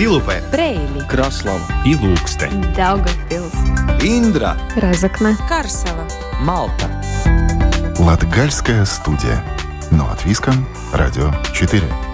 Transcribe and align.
Zilupē, 0.00 0.40
Краслава 1.12 1.60
и 1.84 1.92
Ilūkste, 1.92 2.48
Daugavpils, 2.72 3.52
Индра, 4.00 4.56
Разокна, 4.74 5.36
Карсела. 5.46 6.08
Малта. 6.40 6.88
Латгальская 7.98 8.86
студия. 8.86 9.44
Но 9.90 10.08
от 10.10 10.24
Виском. 10.24 10.66
Радио 10.94 11.30
4. 11.52 12.09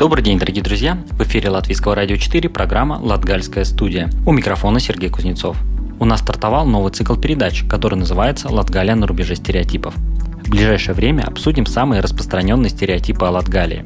Добрый 0.00 0.24
день, 0.24 0.38
дорогие 0.38 0.64
друзья! 0.64 0.96
В 1.10 1.22
эфире 1.24 1.50
Латвийского 1.50 1.94
радио 1.94 2.16
4 2.16 2.48
программа 2.48 2.94
«Латгальская 3.02 3.64
студия». 3.64 4.08
У 4.24 4.32
микрофона 4.32 4.80
Сергей 4.80 5.10
Кузнецов. 5.10 5.58
У 5.98 6.06
нас 6.06 6.20
стартовал 6.20 6.64
новый 6.64 6.90
цикл 6.90 7.16
передач, 7.16 7.64
который 7.68 7.96
называется 7.96 8.48
«Латгалия 8.48 8.94
на 8.94 9.06
рубеже 9.06 9.36
стереотипов». 9.36 9.94
В 9.94 10.48
ближайшее 10.48 10.94
время 10.94 11.24
обсудим 11.24 11.66
самые 11.66 12.00
распространенные 12.00 12.70
стереотипы 12.70 13.26
о 13.26 13.30
Латгалии. 13.30 13.84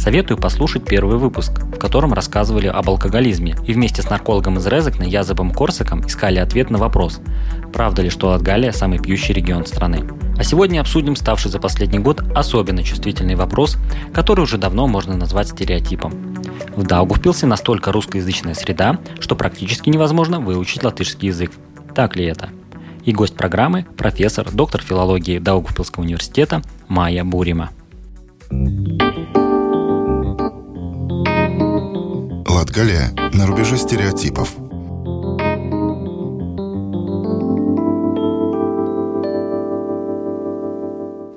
Советую 0.00 0.38
послушать 0.38 0.86
первый 0.86 1.18
выпуск, 1.18 1.52
в 1.60 1.78
котором 1.78 2.14
рассказывали 2.14 2.68
об 2.68 2.88
алкоголизме, 2.88 3.54
и 3.66 3.74
вместе 3.74 4.00
с 4.00 4.08
наркологом 4.08 4.56
из 4.56 4.66
Резекна 4.66 5.02
Языбом 5.02 5.52
Корсаком 5.52 6.06
искали 6.06 6.38
ответ 6.38 6.70
на 6.70 6.78
вопрос, 6.78 7.20
правда 7.70 8.00
ли, 8.00 8.08
что 8.08 8.28
Латгалия– 8.28 8.72
самый 8.72 8.98
пьющий 8.98 9.34
регион 9.34 9.66
страны. 9.66 10.08
А 10.38 10.42
сегодня 10.42 10.80
обсудим 10.80 11.16
ставший 11.16 11.50
за 11.50 11.58
последний 11.60 11.98
год 11.98 12.22
особенно 12.34 12.82
чувствительный 12.82 13.34
вопрос, 13.34 13.76
который 14.14 14.40
уже 14.40 14.56
давно 14.56 14.86
можно 14.86 15.18
назвать 15.18 15.48
стереотипом. 15.48 16.34
В 16.74 16.82
Даугавпилсе 16.82 17.44
настолько 17.44 17.92
русскоязычная 17.92 18.54
среда, 18.54 18.98
что 19.18 19.36
практически 19.36 19.90
невозможно 19.90 20.40
выучить 20.40 20.82
латышский 20.82 21.28
язык. 21.28 21.52
Так 21.94 22.16
ли 22.16 22.24
это? 22.24 22.48
И 23.04 23.12
гость 23.12 23.34
программы– 23.34 23.84
профессор, 23.98 24.50
доктор 24.50 24.80
филологии 24.80 25.38
Даугавпилского 25.38 26.04
университета 26.04 26.62
Майя 26.88 27.22
Бурима. 27.22 27.68
Латгалия 32.50 33.12
на 33.32 33.46
рубеже 33.46 33.76
стереотипов. 33.76 34.56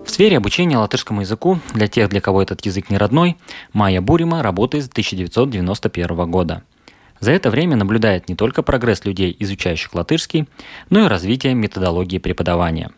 В 0.03 0.09
сфере 0.09 0.37
обучения 0.37 0.75
латышскому 0.75 1.21
языку 1.21 1.59
для 1.75 1.87
тех, 1.87 2.09
для 2.09 2.19
кого 2.19 2.41
этот 2.41 2.65
язык 2.65 2.89
не 2.89 2.97
родной, 2.97 3.37
Майя 3.73 4.01
Бурима 4.01 4.41
работает 4.41 4.85
с 4.85 4.87
1991 4.87 6.31
года. 6.31 6.63
За 7.19 7.31
это 7.31 7.51
время 7.51 7.75
наблюдает 7.75 8.27
не 8.27 8.35
только 8.35 8.63
прогресс 8.63 9.05
людей, 9.05 9.35
изучающих 9.39 9.93
латышский, 9.93 10.49
но 10.89 11.05
и 11.05 11.07
развитие 11.07 11.53
методологии 11.53 12.17
преподавания. 12.17 12.89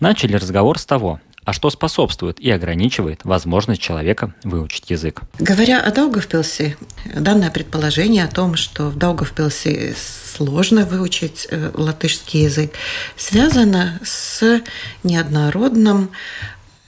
Начали 0.00 0.34
разговор 0.34 0.80
с 0.80 0.84
того, 0.84 1.20
а 1.46 1.52
что 1.52 1.70
способствует 1.70 2.40
и 2.40 2.50
ограничивает 2.50 3.24
возможность 3.24 3.80
человека 3.80 4.34
выучить 4.42 4.90
язык. 4.90 5.22
Говоря 5.38 5.80
о 5.80 5.92
Даугавпилсе, 5.92 6.76
данное 7.14 7.52
предположение 7.52 8.24
о 8.24 8.28
том, 8.28 8.56
что 8.56 8.88
в 8.90 8.96
Даугавпилсе 8.96 9.94
сложно 9.96 10.84
выучить 10.84 11.46
э, 11.48 11.70
латышский 11.72 12.42
язык, 12.42 12.72
связано 13.16 14.00
с 14.02 14.60
неоднородным 15.04 16.10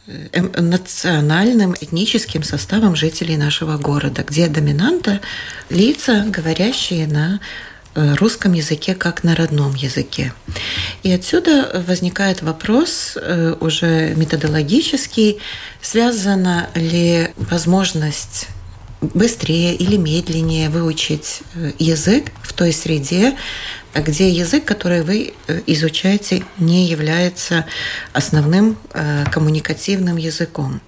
э, 0.09 0.41
национальным 0.61 1.77
этническим 1.81 2.43
составом 2.43 2.97
жителей 2.97 3.37
нашего 3.37 3.79
города, 3.79 4.25
где 4.25 4.49
доминанта 4.49 5.21
лица, 5.71 6.25
говорящие 6.27 7.07
на 7.07 7.39
русском 8.17 8.53
языке 8.53 8.95
как 8.95 9.25
на 9.25 9.35
родном 9.35 9.75
языке. 9.75 10.33
И 11.03 11.11
отсюда 11.11 11.83
возникает 11.87 12.43
вопрос 12.43 13.17
э, 13.17 13.55
уже 13.61 14.15
методологический, 14.15 15.39
связана 15.81 16.71
ли 16.75 17.31
возможность 17.37 18.49
быстрее 19.01 19.75
или 19.75 19.97
медленнее 19.97 20.71
выучить 20.71 21.43
э, 21.55 21.73
язык 21.79 22.33
в 22.43 22.53
той 22.53 22.73
среде, 22.73 23.37
где 23.95 24.29
язык, 24.29 24.65
который 24.65 25.03
вы 25.03 25.35
изучаете, 25.67 26.45
не 26.59 26.87
является 26.87 27.65
основным 28.13 28.77
коммуникативным 29.33 30.19
языком. 30.19 30.81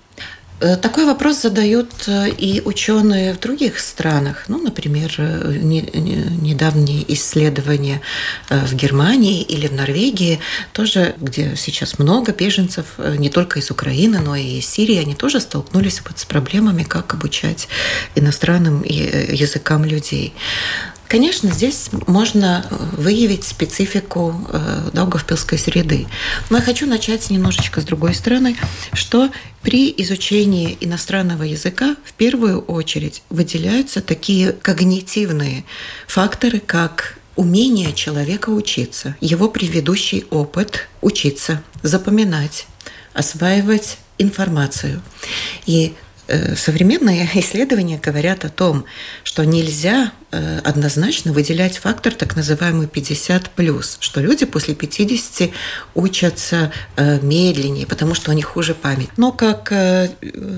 Э, 0.60 0.76
такой 0.76 1.06
вопрос 1.06 1.40
задают 1.42 1.90
э, 2.06 2.28
и 2.28 2.60
ученые 2.64 3.32
в 3.32 3.40
других 3.40 3.78
странах. 3.80 4.44
Ну, 4.48 4.62
например, 4.62 5.14
э, 5.16 5.52
недавние 5.62 7.10
исследования 7.14 8.02
в 8.50 8.74
Германии 8.74 9.42
или 9.42 9.66
в 9.68 9.72
Норвегии, 9.72 10.40
тоже, 10.72 11.14
где 11.18 11.54
сейчас 11.56 11.98
много 11.98 12.32
беженцев, 12.32 12.98
не 12.98 13.30
только 13.30 13.58
из 13.58 13.70
Украины, 13.70 14.20
но 14.20 14.36
и 14.36 14.58
из 14.58 14.66
Сирии, 14.66 14.96
они 14.96 15.14
тоже 15.14 15.40
столкнулись 15.40 16.02
вот 16.06 16.18
с 16.18 16.24
проблемами, 16.24 16.82
как 16.82 17.14
обучать 17.14 17.68
иностранным 18.14 18.82
языкам 18.84 19.84
людей. 19.84 20.34
Конечно, 21.10 21.50
здесь 21.50 21.90
можно 22.06 22.64
выявить 22.92 23.42
специфику 23.42 24.46
э, 24.48 24.90
Даугавпилской 24.92 25.58
среды. 25.58 26.06
Но 26.50 26.58
я 26.58 26.62
хочу 26.62 26.86
начать 26.86 27.28
немножечко 27.30 27.80
с 27.80 27.84
другой 27.84 28.14
стороны, 28.14 28.56
что 28.92 29.28
при 29.60 29.92
изучении 29.96 30.78
иностранного 30.80 31.42
языка 31.42 31.96
в 32.04 32.12
первую 32.12 32.60
очередь 32.60 33.24
выделяются 33.28 34.02
такие 34.02 34.52
когнитивные 34.52 35.64
факторы, 36.06 36.60
как 36.60 37.18
умение 37.34 37.92
человека 37.92 38.50
учиться, 38.50 39.16
его 39.20 39.48
предыдущий 39.48 40.26
опыт 40.30 40.86
учиться, 41.00 41.60
запоминать, 41.82 42.68
осваивать 43.14 43.98
информацию. 44.18 45.02
И 45.66 45.94
современные 46.56 47.28
исследования 47.34 48.00
говорят 48.02 48.44
о 48.44 48.48
том, 48.48 48.84
что 49.24 49.44
нельзя 49.44 50.12
э, 50.30 50.58
однозначно 50.60 51.32
выделять 51.32 51.78
фактор 51.78 52.14
так 52.14 52.36
называемый 52.36 52.86
50 52.86 53.50
плюс, 53.50 53.96
что 54.00 54.20
люди 54.20 54.44
после 54.46 54.74
50 54.74 55.50
учатся 55.94 56.72
э, 56.96 57.18
медленнее, 57.20 57.86
потому 57.86 58.14
что 58.14 58.30
у 58.30 58.34
них 58.34 58.46
хуже 58.46 58.74
память. 58.74 59.10
Но 59.16 59.32
как 59.32 59.72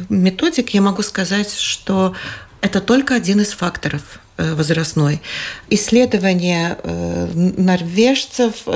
методик 0.09 0.71
я 0.71 0.83
могу 0.83 1.03
сказать, 1.03 1.53
что 1.55 2.15
это 2.61 2.81
только 2.81 3.15
один 3.15 3.41
из 3.41 3.53
факторов 3.53 4.21
возрастной. 4.39 5.21
Исследования 5.69 6.79
норвежцев 7.35 8.67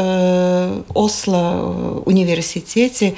Осло 0.94 2.02
университете 2.04 3.14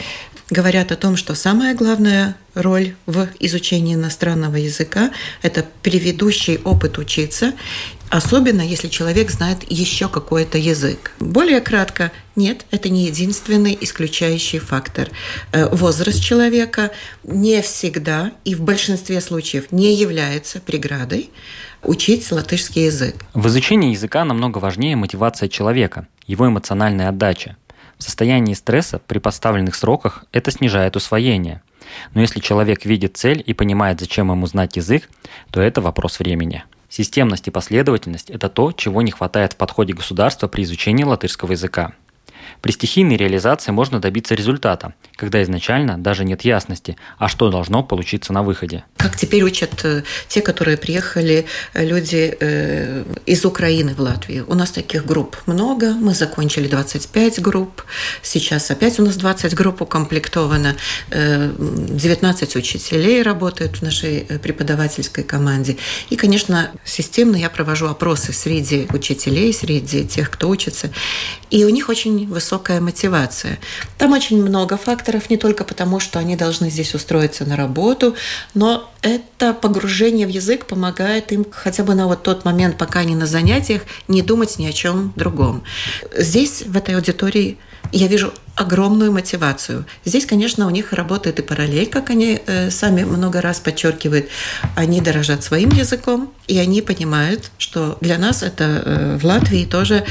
говорят 0.50 0.92
о 0.92 0.96
том, 0.96 1.16
что 1.16 1.34
самая 1.34 1.74
главная 1.74 2.36
роль 2.54 2.94
в 3.06 3.28
изучении 3.38 3.94
иностранного 3.94 4.56
языка– 4.56 5.10
это 5.42 5.64
предыдущий 5.82 6.58
опыт 6.64 6.98
учиться, 6.98 7.52
особенно 8.08 8.62
если 8.62 8.88
человек 8.88 9.30
знает 9.30 9.58
еще 9.70 10.08
какой-то 10.08 10.58
язык. 10.58 11.12
Более 11.20 11.60
кратко, 11.60 12.10
нет, 12.36 12.64
это 12.70 12.88
не 12.88 13.06
единственный 13.06 13.76
исключающий 13.80 14.58
фактор. 14.58 15.10
Э, 15.52 15.68
возраст 15.74 16.22
человека 16.22 16.90
не 17.22 17.60
всегда 17.62 18.32
и 18.44 18.54
в 18.54 18.62
большинстве 18.62 19.20
случаев 19.20 19.70
не 19.70 19.94
является 19.94 20.60
преградой 20.60 21.30
учить 21.82 22.30
латышский 22.32 22.86
язык. 22.86 23.14
В 23.34 23.46
изучении 23.48 23.92
языка 23.92 24.24
намного 24.24 24.58
важнее 24.58 24.96
мотивация 24.96 25.48
человека, 25.48 26.06
его 26.26 26.48
эмоциональная 26.48 27.08
отдача. 27.08 27.56
В 27.98 28.02
состоянии 28.02 28.54
стресса 28.54 29.00
при 29.06 29.18
поставленных 29.18 29.74
сроках 29.74 30.24
это 30.32 30.50
снижает 30.50 30.96
усвоение. 30.96 31.62
Но 32.14 32.20
если 32.20 32.40
человек 32.40 32.84
видит 32.84 33.16
цель 33.16 33.42
и 33.44 33.54
понимает, 33.54 33.98
зачем 33.98 34.30
ему 34.30 34.46
знать 34.46 34.76
язык, 34.76 35.08
то 35.50 35.60
это 35.60 35.80
вопрос 35.80 36.18
времени. 36.18 36.64
Системность 36.88 37.48
и 37.48 37.50
последовательность– 37.50 38.30
это 38.30 38.48
то, 38.48 38.72
чего 38.72 39.02
не 39.02 39.10
хватает 39.10 39.54
в 39.54 39.56
подходе 39.56 39.94
государства 39.94 40.48
при 40.48 40.62
изучении 40.62 41.04
латышского 41.04 41.52
языка. 41.52 41.92
При 42.62 42.72
стихийной 42.72 43.16
реализации 43.16 43.72
можно 43.72 44.00
добиться 44.00 44.34
результата, 44.34 44.94
когда 45.16 45.42
изначально 45.42 45.98
даже 45.98 46.24
нет 46.24 46.42
ясности, 46.42 46.96
а 47.18 47.28
что 47.28 47.50
должно 47.50 47.82
получиться 47.82 48.32
на 48.32 48.42
выходе. 48.42 48.84
Как 48.98 49.16
теперь 49.16 49.44
учат 49.44 49.84
э, 49.84 50.02
те, 50.26 50.40
которые 50.40 50.76
приехали, 50.76 51.46
э, 51.72 51.84
люди 51.84 52.36
э, 52.40 53.04
из 53.26 53.44
Украины 53.44 53.94
в 53.94 54.00
Латвию. 54.00 54.44
У 54.48 54.54
нас 54.54 54.70
таких 54.70 55.06
групп 55.06 55.36
много, 55.46 55.92
мы 55.92 56.14
закончили 56.14 56.66
25 56.66 57.40
групп, 57.40 57.84
сейчас 58.22 58.72
опять 58.72 58.98
у 58.98 59.04
нас 59.04 59.14
20 59.16 59.54
групп 59.54 59.82
укомплектовано, 59.82 60.74
19 61.10 62.56
учителей 62.56 63.22
работают 63.22 63.76
в 63.76 63.82
нашей 63.82 64.26
преподавательской 64.42 65.22
команде. 65.22 65.76
И, 66.10 66.16
конечно, 66.16 66.72
системно 66.84 67.36
я 67.36 67.50
провожу 67.50 67.86
опросы 67.86 68.32
среди 68.32 68.88
учителей, 68.92 69.52
среди 69.54 70.04
тех, 70.06 70.28
кто 70.30 70.48
учится, 70.48 70.90
и 71.50 71.64
у 71.64 71.68
них 71.68 71.88
очень 71.88 72.26
высокая 72.26 72.80
мотивация. 72.80 73.58
Там 73.96 74.12
очень 74.12 74.42
много 74.42 74.76
факторов, 74.76 75.30
не 75.30 75.36
только 75.36 75.62
потому, 75.62 76.00
что 76.00 76.18
они 76.18 76.34
должны 76.34 76.68
здесь 76.68 76.94
устроиться 76.94 77.44
на 77.44 77.56
работу, 77.56 78.16
но 78.54 78.88
это 79.02 79.54
погружение 79.54 80.26
в 80.26 80.30
язык 80.30 80.66
помогает 80.66 81.32
им 81.32 81.46
хотя 81.50 81.84
бы 81.84 81.94
на 81.94 82.06
вот 82.06 82.22
тот 82.22 82.44
момент, 82.44 82.76
пока 82.76 83.00
они 83.00 83.14
на 83.14 83.26
занятиях, 83.26 83.82
не 84.08 84.22
думать 84.22 84.58
ни 84.58 84.66
о 84.66 84.72
чем 84.72 85.12
другом. 85.16 85.62
Здесь, 86.16 86.62
в 86.62 86.76
этой 86.76 86.96
аудитории, 86.96 87.58
я 87.92 88.06
вижу 88.06 88.32
огромную 88.58 89.12
мотивацию. 89.12 89.86
Здесь, 90.04 90.26
конечно, 90.26 90.66
у 90.66 90.70
них 90.70 90.92
работает 90.92 91.38
и 91.38 91.42
параллель, 91.42 91.86
как 91.86 92.10
они 92.10 92.40
э, 92.44 92.70
сами 92.70 93.04
много 93.04 93.40
раз 93.40 93.60
подчеркивают. 93.60 94.26
Они 94.74 95.00
дорожат 95.00 95.44
своим 95.44 95.70
языком, 95.70 96.32
и 96.48 96.58
они 96.58 96.82
понимают, 96.82 97.52
что 97.58 97.98
для 98.00 98.18
нас 98.18 98.42
это 98.42 98.64
э, 98.64 99.18
в 99.20 99.24
Латвии 99.24 99.64
тоже 99.64 100.04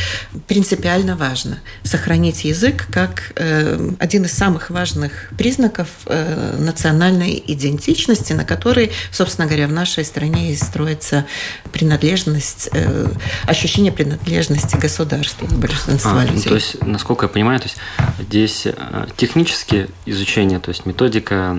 принципиально 0.48 1.18
важно. 1.18 1.60
Сохранить 1.84 2.46
язык 2.46 2.86
как 2.90 3.34
э, 3.36 3.92
один 4.00 4.24
из 4.24 4.32
самых 4.32 4.70
важных 4.70 5.30
признаков 5.38 5.90
э, 6.06 6.56
национальной 6.58 7.44
идентичности, 7.48 8.32
на 8.32 8.46
которой, 8.46 8.92
собственно 9.12 9.48
говоря, 9.48 9.68
в 9.68 9.74
нашей 9.74 10.06
стране 10.06 10.54
и 10.54 10.56
строится 10.56 11.26
принадлежность, 11.74 12.70
э, 12.72 13.08
ощущение 13.46 13.92
принадлежности 13.92 14.78
государству 14.78 15.48
большинства 15.48 16.22
а, 16.22 16.24
людей. 16.24 16.44
Ну, 16.46 16.50
то 16.50 16.56
есть, 16.56 16.82
насколько 16.86 17.26
я 17.26 17.30
понимаю, 17.30 17.57
то 17.60 17.66
есть 17.66 17.78
Здесь 18.20 18.66
э, 18.66 19.08
технические 19.16 19.90
изучения, 20.06 20.60
то 20.60 20.70
есть 20.70 20.86
методика 20.86 21.58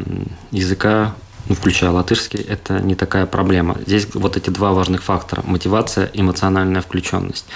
языка, 0.51 1.15
ну, 1.49 1.55
включая 1.55 1.91
латышский, 1.91 2.41
это 2.41 2.81
не 2.81 2.95
такая 2.95 3.27
проблема. 3.27 3.77
Здесь 3.87 4.09
вот 4.15 4.37
эти 4.37 4.51
два 4.51 4.73
важных 4.73 5.03
фактора– 5.05 5.43
мотивация, 5.47 6.11
эмоциональная 6.13 6.83
включенность. 6.83 7.47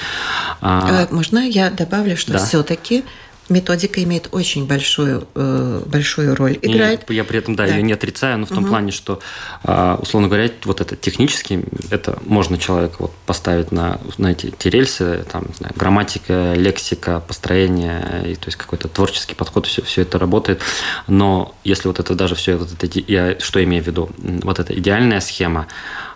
А, 0.60 1.04
э, 1.04 1.14
можно 1.14 1.40
я 1.40 1.70
добавлю, 1.70 2.16
что 2.16 2.34
да. 2.34 2.38
все-таки 2.38 3.04
методика 3.52 4.02
имеет 4.02 4.28
очень 4.32 4.66
большую, 4.66 5.26
э, 5.34 5.82
большую 5.87 6.34
роль. 6.34 6.58
Играет. 6.60 7.08
И 7.10 7.14
я 7.14 7.25
при 7.25 7.38
этом, 7.38 7.54
да, 7.54 7.66
да, 7.66 7.75
ее 7.75 7.82
не 7.82 7.93
отрицаю, 7.93 8.38
но 8.38 8.46
в 8.46 8.49
том 8.49 8.64
угу. 8.64 8.69
плане, 8.69 8.93
что, 8.93 9.20
а, 9.62 9.99
условно 10.00 10.28
говоря, 10.28 10.50
вот 10.64 10.81
это 10.81 10.96
технически, 10.96 11.64
это 11.90 12.19
можно 12.25 12.58
человека 12.58 12.96
вот 12.99 13.12
поставить 13.26 13.72
на, 13.72 14.00
на 14.19 14.32
эти, 14.32 14.46
эти 14.46 14.69
рельсы, 14.69 15.25
там, 15.31 15.44
не 15.46 15.54
знаю, 15.54 15.75
грамматика, 15.76 16.54
лексика, 16.54 17.20
построение, 17.20 18.25
и, 18.26 18.34
то 18.34 18.46
есть 18.46 18.56
какой-то 18.56 18.88
творческий 18.88 19.34
подход, 19.34 19.66
все, 19.66 19.82
все 19.82 20.02
это 20.02 20.19
работает. 20.19 20.60
Но 21.06 21.54
если 21.64 21.88
вот 21.88 22.00
это 22.00 22.14
даже 22.14 22.34
все, 22.34 22.56
вот 22.56 22.69
это, 22.72 23.00
я 23.06 23.38
что 23.38 23.62
имею 23.62 23.84
в 23.84 23.87
виду, 23.87 24.10
вот 24.19 24.58
эта 24.58 24.76
идеальная 24.78 25.20
схема, 25.20 25.66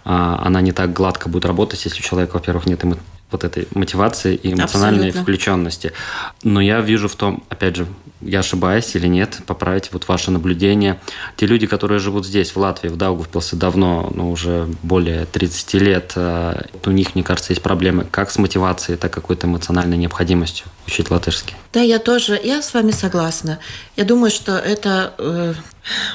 а, 0.04 0.42
она 0.44 0.60
не 0.60 0.72
так 0.72 0.92
гладко 0.92 1.28
будет 1.28 1.44
работать, 1.44 1.84
если 1.84 2.00
у 2.00 2.02
человека, 2.02 2.34
во-первых, 2.34 2.66
нет 2.66 2.84
вот 3.30 3.44
этой 3.44 3.66
мотивации 3.74 4.34
и 4.34 4.52
эмоциональной 4.52 5.08
Абсолютно. 5.08 5.22
включенности. 5.22 5.92
Но 6.42 6.60
я 6.60 6.80
вижу 6.80 7.08
в 7.08 7.16
том, 7.16 7.42
опять 7.48 7.76
же, 7.76 7.86
я 8.20 8.40
ошибаюсь 8.40 8.94
или 8.94 9.06
нет, 9.06 9.38
поправите 9.46 9.90
вот 9.92 10.08
ваше 10.08 10.30
наблюдение. 10.30 11.00
Те 11.36 11.46
люди, 11.46 11.66
которые 11.66 11.98
живут 11.98 12.26
здесь, 12.26 12.52
в 12.52 12.56
Латвии, 12.56 12.88
в 12.88 12.96
Даугавпилсе 12.96 13.56
давно, 13.56 14.10
ну, 14.14 14.30
уже 14.30 14.68
более 14.82 15.26
30 15.26 15.74
лет, 15.74 16.12
э, 16.16 16.62
у 16.84 16.90
них, 16.90 17.14
мне 17.14 17.22
кажется, 17.22 17.52
есть 17.52 17.62
проблемы 17.62 18.06
как 18.10 18.30
с 18.30 18.38
мотивацией, 18.38 18.96
так 18.96 19.12
и 19.12 19.14
какой-то 19.14 19.46
эмоциональной 19.46 19.96
необходимостью 19.96 20.66
учить 20.86 21.10
латышский. 21.10 21.54
Да, 21.72 21.80
я 21.82 21.98
тоже, 21.98 22.40
я 22.42 22.62
с 22.62 22.72
вами 22.72 22.90
согласна. 22.90 23.58
Я 23.96 24.04
думаю, 24.04 24.30
что 24.30 24.56
это 24.56 25.12
э, 25.18 25.54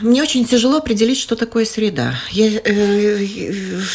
мне 0.01 0.24
очень 0.24 0.45
тяжело 0.45 0.77
определить, 0.77 1.19
что 1.19 1.36
такое 1.36 1.65
среда. 1.65 2.15
Я, 2.31 2.62
э, 2.63 3.27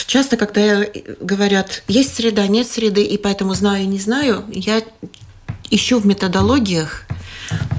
часто, 0.07 0.37
когда 0.37 0.85
говорят, 1.21 1.83
есть 1.89 2.15
среда, 2.15 2.47
нет 2.47 2.69
среды, 2.69 3.03
и 3.03 3.19
поэтому 3.19 3.55
знаю, 3.55 3.89
не 3.89 3.99
знаю, 3.99 4.45
я 4.51 4.83
ищу 5.71 5.99
в 5.99 6.07
методологиях, 6.07 7.07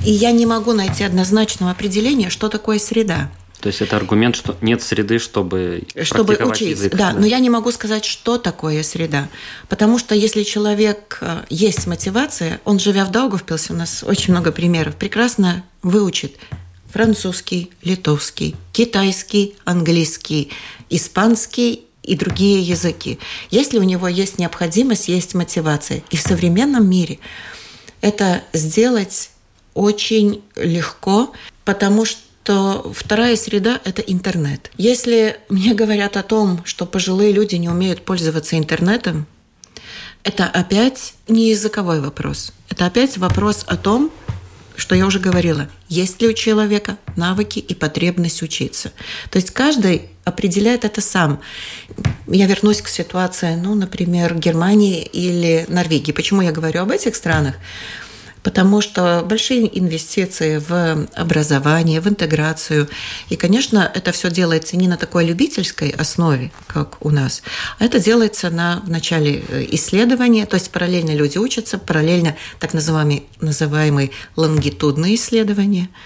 и 0.07 0.11
я 0.11 0.31
не 0.31 0.45
могу 0.45 0.71
найти 0.71 1.03
однозначного 1.03 1.73
определения, 1.73 2.29
что 2.29 2.47
такое 2.47 2.79
среда. 2.79 3.29
То 3.59 3.67
есть 3.67 3.81
это 3.81 3.97
аргумент, 3.97 4.37
что 4.37 4.55
нет 4.61 4.81
среды, 4.81 5.19
чтобы, 5.19 5.83
чтобы 6.03 6.35
учить. 6.35 6.69
Язык, 6.69 6.93
да, 6.93 7.11
да, 7.11 7.19
но 7.19 7.25
я 7.25 7.39
не 7.39 7.49
могу 7.49 7.73
сказать, 7.73 8.05
что 8.05 8.37
такое 8.37 8.83
среда. 8.83 9.27
Потому 9.67 9.99
что 9.99 10.15
если 10.15 10.43
человек 10.43 11.17
э, 11.19 11.43
есть 11.49 11.87
мотивация, 11.87 12.61
он, 12.63 12.79
живя 12.79 13.03
в 13.03 13.11
Даугавпилсе, 13.11 13.73
у 13.73 13.75
нас 13.75 14.01
очень 14.07 14.31
много 14.31 14.53
примеров, 14.53 14.95
прекрасно 14.95 15.65
выучит 15.83 16.37
французский, 16.89 17.71
литовский, 17.83 18.55
китайский, 18.71 19.55
английский, 19.65 20.51
испанский 20.89 21.83
и 22.03 22.15
другие 22.15 22.61
языки. 22.61 23.19
Если 23.51 23.77
у 23.77 23.83
него 23.83 24.07
есть 24.07 24.39
необходимость, 24.39 25.09
есть 25.09 25.33
мотивация. 25.33 26.01
И 26.11 26.15
в 26.15 26.21
современном 26.21 26.89
мире 26.89 27.19
это 27.99 28.41
сделать 28.53 29.31
очень 29.77 30.41
легко, 30.55 31.31
потому 31.63 32.05
что 32.05 32.91
вторая 32.95 33.35
среда– 33.35 33.79
это 33.85 34.01
интернет. 34.01 34.71
Если 34.77 35.37
мне 35.49 35.75
говорят 35.75 36.17
о 36.17 36.23
том, 36.23 36.61
что 36.65 36.85
пожилые 36.85 37.31
люди 37.31 37.55
не 37.55 37.69
умеют 37.69 38.03
пользоваться 38.03 38.57
интернетом, 38.57 39.27
это 40.23 40.45
опять 40.45 41.13
не 41.27 41.49
языковой 41.51 42.01
вопрос. 42.01 42.53
Это 42.69 42.87
опять 42.87 43.17
вопрос 43.17 43.63
о 43.67 43.77
том, 43.77 44.11
что 44.75 44.95
я 44.95 45.05
уже 45.05 45.19
говорила, 45.19 45.69
есть 45.89 46.21
ли 46.21 46.27
у 46.27 46.33
человека 46.33 46.97
навыки 47.15 47.59
и 47.59 47.73
потребность 47.73 48.41
учиться. 48.41 48.91
То 49.29 49.37
есть 49.37 49.51
каждый 49.51 50.09
определяет 50.23 50.85
это 50.85 51.01
сам. 51.01 51.39
Я 52.27 52.47
вернусь 52.47 52.81
к 52.81 52.87
ситуации, 52.87 53.55
ну, 53.55 53.75
например, 53.75 54.35
Германии 54.35 55.01
или 55.03 55.65
Норвегии. 55.67 56.11
Почему 56.11 56.41
я 56.41 56.51
говорю 56.51 56.81
об 56.81 56.91
этих 56.91 57.15
странах? 57.15 57.55
Потому 58.47 58.79
что 58.79 59.25
большие 59.27 59.77
инвестиции 59.77 60.63
в 60.65 61.09
образование, 61.15 61.99
в 61.99 62.07
интеграцию. 62.07 62.87
И, 63.27 63.35
конечно, 63.35 63.91
это 63.93 64.13
все 64.13 64.31
делается 64.31 64.77
не 64.77 64.87
на 64.87 64.95
такой 64.95 65.25
любительской 65.25 65.89
основе, 65.89 66.49
как 66.65 67.05
у 67.05 67.09
нас, 67.09 67.43
а 67.77 67.83
это 67.83 67.99
делается 67.99 68.49
на 68.49 68.81
в 68.85 68.89
начале 68.89 69.43
э, 69.49 69.65
исследования, 69.71 70.45
то 70.45 70.55
есть 70.55 70.71
параллельно 70.71 71.11
люди 71.11 71.37
учатся, 71.37 71.77
параллельно 71.77 72.37
так 72.57 72.73
называемые, 72.73 73.23
называемые 73.41 74.11
лонгитудные 74.37 75.15
исследования– 75.15 75.89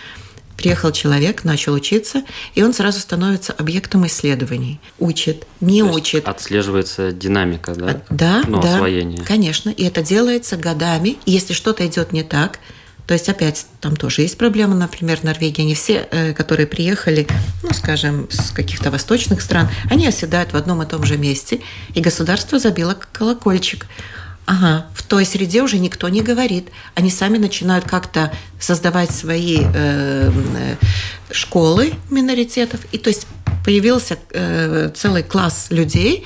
Приехал 0.61 0.91
человек, 0.91 1.43
начал 1.43 1.73
учиться, 1.73 2.23
и 2.53 2.63
он 2.63 2.73
сразу 2.73 2.99
становится 2.99 3.53
объектом 3.53 4.05
исследований. 4.05 4.79
Учит, 4.99 5.45
не 5.59 5.81
То 5.81 5.89
учит. 5.89 6.27
Отслеживается 6.27 7.11
динамика, 7.11 7.73
да? 7.73 8.01
Да, 8.09 8.43
ну, 8.47 8.61
да, 8.61 8.75
освоение. 8.75 9.23
конечно. 9.23 9.69
И 9.71 9.83
это 9.83 10.03
делается 10.03 10.57
годами. 10.57 11.17
И 11.25 11.31
если 11.31 11.53
что-то 11.53 11.85
идет 11.87 12.13
не 12.13 12.23
так, 12.23 12.59
то 13.07 13.13
есть 13.13 13.27
опять 13.27 13.65
там 13.79 13.95
тоже 13.95 14.21
есть 14.21 14.37
проблема, 14.37 14.75
например, 14.75 15.17
в 15.17 15.23
Норвегии. 15.23 15.63
Не 15.63 15.75
все, 15.75 16.07
э, 16.11 16.33
которые 16.33 16.67
приехали, 16.67 17.27
ну, 17.63 17.73
скажем, 17.73 18.29
с 18.29 18.51
каких-то 18.51 18.91
восточных 18.91 19.41
стран, 19.41 19.67
они 19.89 20.07
оседают 20.07 20.53
в 20.53 20.55
одном 20.55 20.81
и 20.83 20.85
том 20.85 21.03
же 21.03 21.17
месте, 21.17 21.62
и 21.93 22.01
государство 22.01 22.59
забило 22.59 22.97
колокольчик. 23.12 23.88
Ага, 24.45 24.88
в 24.93 25.03
той 25.03 25.25
среде 25.25 25.62
уже 25.62 25.77
никто 25.77 26.10
не 26.10 26.21
говорит. 26.21 26.69
Они 26.95 27.10
сами 27.10 27.38
начинают 27.38 27.86
как-то 27.86 28.33
создавать 28.60 29.12
свои 29.12 29.60
э, 29.62 30.31
э, 30.31 30.75
школы 31.31 31.93
миноритетов. 32.10 32.81
И 32.91 32.98
то 32.98 33.10
есть 33.10 33.27
появился 33.63 34.17
э, 34.31 34.91
целый 34.95 35.24
класс 35.24 35.67
людей, 35.69 36.25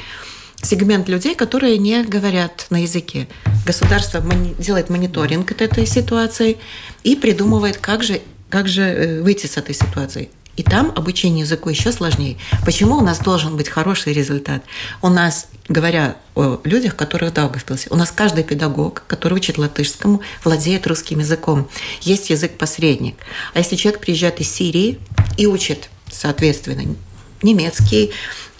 сегмент 0.61 1.09
людей, 1.09 1.35
которые 1.35 1.77
не 1.77 2.03
говорят 2.03 2.67
на 2.69 2.81
языке. 2.81 3.27
Государство 3.65 4.23
делает 4.57 4.89
мониторинг 4.89 5.51
этой 5.61 5.85
ситуации 5.85 6.57
и 7.03 7.15
придумывает, 7.15 7.77
как 7.77 8.03
же, 8.03 8.21
как 8.49 8.67
же 8.67 8.81
э, 8.81 9.21
выйти 9.21 9.47
с 9.47 9.57
этой 9.57 9.75
ситуации. 9.75 10.29
И 10.55 10.63
там 10.63 10.93
обучение 10.95 11.41
языку 11.41 11.69
еще 11.69 11.91
сложнее. 11.91 12.37
Почему 12.63 12.95
у 12.95 13.01
нас 13.01 13.19
должен 13.19 13.57
быть 13.57 13.67
хороший 13.67 14.13
результат? 14.13 14.63
У 15.01 15.09
нас, 15.09 15.47
говоря 15.67 16.15
о 16.33 16.59
людях, 16.63 16.95
которые 16.95 17.31
в 17.31 17.33
Даугавпилсе, 17.33 17.89
у 17.89 17.95
нас 17.95 18.11
каждый 18.11 18.43
педагог, 18.43 19.03
который 19.07 19.33
учит 19.33 19.57
латышскому, 19.57 20.21
владеет 20.43 20.87
русским 20.87 21.19
языком. 21.19 21.67
Есть 22.01 22.29
язык-посредник. 22.29 23.15
А 23.53 23.59
если 23.59 23.75
человек 23.75 23.99
приезжает 23.99 24.39
из 24.39 24.49
Сирии 24.49 24.99
и 25.37 25.45
учит, 25.45 25.89
соответственно, 26.09 26.95
немецкий 27.41 28.11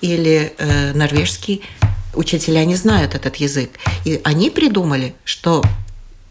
или 0.01 0.53
э, 0.57 0.93
норвежский, 0.93 1.61
учителя 2.13 2.65
не 2.65 2.75
знают 2.75 3.15
этот 3.15 3.37
язык. 3.37 3.71
И 4.03 4.19
они 4.23 4.49
придумали, 4.49 5.15
что 5.23 5.63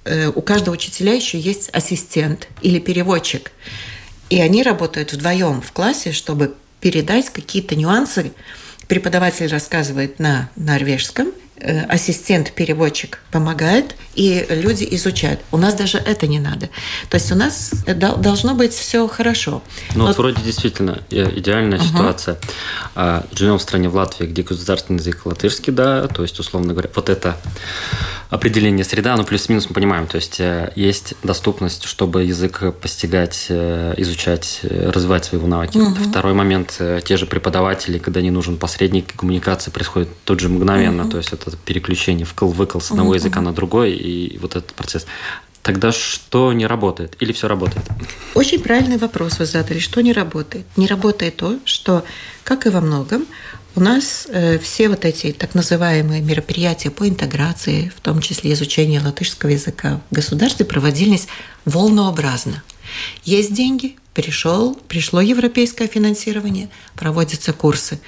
э, 0.05 0.29
у 0.35 0.43
каждого 0.43 0.75
учителя 0.75 1.15
еще 1.15 1.39
есть 1.39 1.71
ассистент 1.73 2.49
или 2.61 2.79
переводчик. 2.79 3.51
И 4.31 4.41
они 4.41 4.63
работают 4.63 5.13
вдвоем 5.13 5.61
в 5.61 5.73
классе, 5.73 6.13
чтобы 6.13 6.55
передать 6.81 7.31
какие-то 7.31 7.77
нюансы. 7.77 8.33
Преподаватель 8.89 9.47
рассказывает 9.47 10.19
на 10.19 10.51
норвежском, 10.57 11.33
Э, 11.57 11.85
ассистент-переводчик 11.87 13.21
помогает, 13.31 13.95
и 14.17 14.45
люди 14.51 14.87
изучают. 14.91 15.41
У 15.53 15.57
нас 15.57 15.75
даже 15.75 15.99
это 15.99 16.27
не 16.27 16.41
надо. 16.41 16.69
То 17.09 17.15
есть 17.15 17.31
у 17.31 17.37
нас 17.37 17.73
должно 17.87 18.55
быть 18.55 18.73
все 18.75 19.07
хорошо. 19.07 19.63
Ну 19.95 20.01
вот, 20.01 20.09
вот 20.09 20.19
вроде 20.19 20.43
действительно 20.43 21.01
идеальная 21.11 21.79
угу. 21.79 21.87
ситуация. 21.87 22.39
А, 22.97 23.25
живем 23.33 23.59
в 23.59 23.63
стране 23.63 23.89
в 23.89 23.95
Латвии, 23.95 24.27
где 24.27 24.43
государственный 24.43 24.99
язык 24.99 25.25
латышский, 25.27 25.73
да, 25.73 26.09
то 26.09 26.23
есть, 26.23 26.39
условно 26.41 26.73
говоря, 26.73 26.91
вот 26.93 27.09
это 27.09 27.37
определение 28.31 28.85
среда, 28.85 29.17
ну, 29.17 29.25
плюс-минус 29.25 29.67
мы 29.69 29.75
понимаем, 29.75 30.07
то 30.07 30.17
есть 30.17 30.41
э, 30.41 30.73
есть 30.77 31.15
доступность, 31.23 31.85
чтобы 31.85 32.25
язык 32.25 32.75
постигать, 32.81 33.47
э, 33.49 33.95
изучать, 33.99 34.61
развивать 34.63 35.25
свои 35.25 35.41
навыки. 35.41 35.79
Угу. 35.79 35.95
Второй 36.11 36.35
момент, 36.35 36.81
те 37.05 37.17
же 37.17 37.27
преподаватели, 37.27 37.99
когда 37.99 38.21
не 38.21 38.31
нужен 38.31 38.57
посредник, 38.57 39.15
коммуникация 39.15 39.73
происходит 39.73 40.09
тут 40.25 40.41
же 40.41 40.49
мгновенно, 40.49 41.03
угу. 41.03 41.13
то 41.13 41.17
есть 41.19 41.33
это 41.33 41.57
переключение 41.57 42.27
вкл-выкл 42.27 42.81
с 42.81 42.91
одного 42.91 43.11
угу. 43.11 43.17
языка 43.17 43.41
на 43.41 43.53
другой, 43.53 43.93
и 43.93 44.39
вот 44.39 44.57
этот 44.57 44.73
процесс. 44.75 45.07
Тогда 45.65 45.93
что 45.93 46.53
не 46.53 46.67
работает? 46.67 47.17
Или 47.21 47.33
все 47.33 47.49
работает? 47.49 47.87
Очень 48.35 48.61
правильный 48.61 48.99
вопрос 48.99 49.39
вы 49.39 49.47
задали. 49.47 49.79
Что 49.79 50.03
не 50.03 50.13
работает? 50.13 50.67
Не 50.77 50.87
работает 50.87 51.37
то, 51.37 51.59
что, 51.65 52.05
как 52.45 52.67
и 52.67 52.69
во 52.69 52.83
многом, 52.83 53.25
у 53.77 53.81
нас 53.81 54.27
э, 54.29 54.59
все 54.59 54.89
вот 54.89 55.05
эти 55.05 55.33
так 55.33 55.55
называемые 55.55 56.23
мероприятия 56.23 56.91
по 56.91 57.09
интеграции, 57.09 57.93
в 57.97 58.01
том 58.01 58.21
числе 58.21 58.53
изучение 58.53 59.01
латышского 59.01 59.51
языка 59.51 60.01
в 60.11 60.15
государстве, 60.15 60.65
проводились 60.65 61.27
волнообразно. 61.65 62.63
Есть 63.25 63.53
деньги, 63.53 63.97
пришел, 64.13 64.75
пришло 64.89 65.21
европейское 65.21 65.89
финансирование, 65.89 66.69
проводятся 66.95 67.53
курсы. 67.53 67.99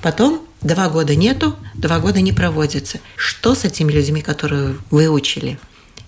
Потом 0.00 0.44
два 0.60 0.88
года 0.88 1.14
нету, 1.14 1.56
два 1.74 2.00
года 2.00 2.20
не 2.20 2.32
проводится. 2.32 2.98
Что 3.16 3.54
с 3.54 3.64
этими 3.64 3.92
людьми, 3.92 4.22
которые 4.22 4.76
выучили? 4.90 5.58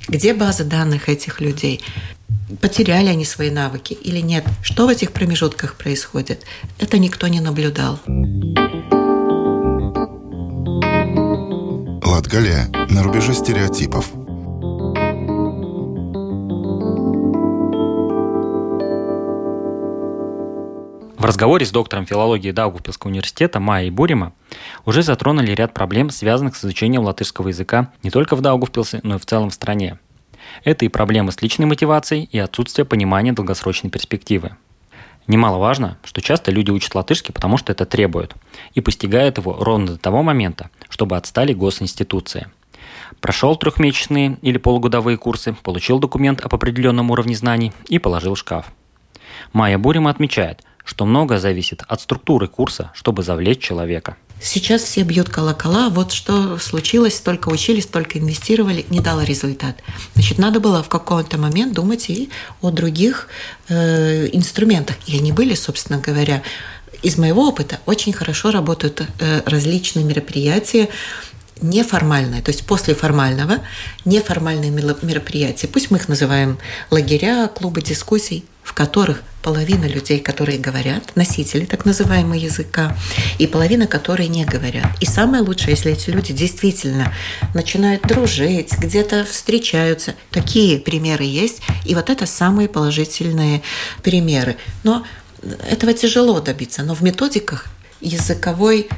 Где 0.08 0.34
база 0.34 0.64
данных 0.64 1.08
этих 1.08 1.40
людей? 1.40 1.80
Потеряли 2.60 3.08
они 3.08 3.24
свои 3.24 3.50
навыки 3.50 3.94
или 3.94 4.18
нет? 4.18 4.44
Что 4.62 4.86
в 4.86 4.90
этих 4.90 5.12
промежутках 5.12 5.76
происходит? 5.76 6.42
Это 6.78 6.98
никто 6.98 7.28
не 7.28 7.40
наблюдал. 7.40 8.00
Латгалия 12.24 12.70
на 12.88 13.02
рубеже 13.02 13.34
стереотипов– 13.34 14.10
В 21.18 21.26
разговоре 21.26 21.66
с 21.66 21.70
доктором 21.70 22.06
филологии 22.06 22.50
Даугавпилского 22.50 23.10
университета 23.10 23.60
Майей 23.60 23.90
Бурима 23.90 24.32
уже 24.86 25.02
затронули 25.02 25.52
ряд 25.52 25.74
проблем, 25.74 26.08
связанных 26.08 26.56
с 26.56 26.64
изучением 26.64 27.02
латышского 27.02 27.48
языка 27.48 27.92
не 28.02 28.10
только 28.10 28.36
в 28.36 28.40
Даугавпилсе, 28.40 29.00
но 29.02 29.16
и 29.16 29.18
в 29.18 29.26
целом 29.26 29.50
в 29.50 29.54
стране. 29.54 29.98
Это 30.64 30.86
и 30.86 30.88
проблемы 30.88 31.30
с 31.30 31.42
личной 31.42 31.66
мотивацией, 31.66 32.28
и 32.32 32.38
отсутствие 32.38 32.86
понимания 32.86 33.32
долгосрочной 33.32 33.90
перспективы. 33.90 34.56
Немаловажно, 35.26 35.98
что 36.04 36.20
часто 36.20 36.50
люди 36.50 36.70
учат 36.70 36.94
латышский, 36.94 37.32
потому 37.32 37.56
что 37.56 37.72
это 37.72 37.86
требуют, 37.86 38.34
и 38.74 38.80
постигают 38.80 39.38
его 39.38 39.56
ровно 39.58 39.86
до 39.92 39.98
того 39.98 40.22
момента, 40.22 40.70
чтобы 40.88 41.16
отстали 41.16 41.52
госинституции. 41.52 42.48
Прошел 43.20 43.56
трехмесячные 43.56 44.38
или 44.42 44.58
полугодовые 44.58 45.16
курсы, 45.16 45.56
получил 45.62 45.98
документ 45.98 46.44
об 46.44 46.54
определенном 46.54 47.10
уровне 47.10 47.34
знаний 47.34 47.72
и 47.88 47.98
положил 47.98 48.34
в 48.34 48.38
шкаф. 48.38 48.72
Майя 49.52 49.78
Бурима 49.78 50.10
отмечает– 50.10 50.62
что 50.84 51.06
многое 51.06 51.38
зависит 51.38 51.82
от 51.88 52.00
структуры 52.00 52.46
курса, 52.46 52.90
чтобы 52.94 53.22
завлечь 53.22 53.60
человека. 53.60 54.16
Сейчас 54.44 54.82
все 54.82 55.04
бьют 55.04 55.30
колокола, 55.30 55.88
вот 55.88 56.12
что 56.12 56.58
случилось, 56.58 57.16
столько 57.16 57.48
учились, 57.48 57.84
столько 57.84 58.18
инвестировали, 58.18 58.84
не 58.90 59.00
дало 59.00 59.22
результат. 59.22 59.76
Значит, 60.12 60.36
надо 60.36 60.60
было 60.60 60.82
в 60.82 60.90
какой-то 60.90 61.38
момент 61.38 61.72
думать 61.72 62.10
и 62.10 62.28
о 62.60 62.70
других 62.70 63.28
э, 63.70 64.28
инструментах. 64.34 64.96
И 65.06 65.16
они 65.16 65.32
были, 65.32 65.54
собственно 65.54 65.98
говоря, 65.98 66.42
из 67.00 67.16
моего 67.16 67.48
опыта 67.48 67.80
очень 67.86 68.12
хорошо 68.12 68.50
работают 68.50 69.00
э, 69.18 69.40
различные 69.46 70.04
мероприятия, 70.04 70.90
неформальное, 71.62 72.42
то 72.42 72.50
есть 72.50 72.66
после 72.66 72.94
формального, 72.94 73.60
неформальные 74.04 74.70
мероприятия, 74.70 75.68
пусть 75.68 75.90
мы 75.90 75.96
их 75.96 76.08
называем 76.08 76.58
лагеря, 76.90 77.48
клубы 77.48 77.80
дискуссий, 77.80 78.44
в 78.64 78.72
которых 78.72 79.22
половина 79.42 79.84
людей, 79.84 80.20
которые 80.20 80.58
говорят, 80.58 81.14
носители 81.16 81.66
так 81.66 81.84
называемого 81.84 82.34
языка, 82.34 82.96
и 83.38 83.46
половина, 83.46 83.86
которые 83.86 84.28
не 84.28 84.44
говорят. 84.46 84.86
И 85.00 85.06
самое 85.06 85.42
лучшее, 85.42 85.72
если 85.72 85.92
эти 85.92 86.08
люди 86.08 86.32
действительно 86.32 87.12
начинают 87.52 88.02
дружить, 88.02 88.72
где-то 88.78 89.26
встречаются. 89.26 90.14
Такие 90.30 90.78
примеры 90.78 91.24
есть, 91.24 91.60
и 91.84 91.94
вот 91.94 92.08
это 92.08 92.24
самые 92.24 92.68
положительные 92.68 93.62
примеры. 94.02 94.56
Но 94.82 95.04
этого 95.70 95.92
тяжело 95.92 96.40
добиться, 96.40 96.82
но 96.82 96.94
в 96.94 97.02
методиках 97.02 97.66
языковой 98.04 98.88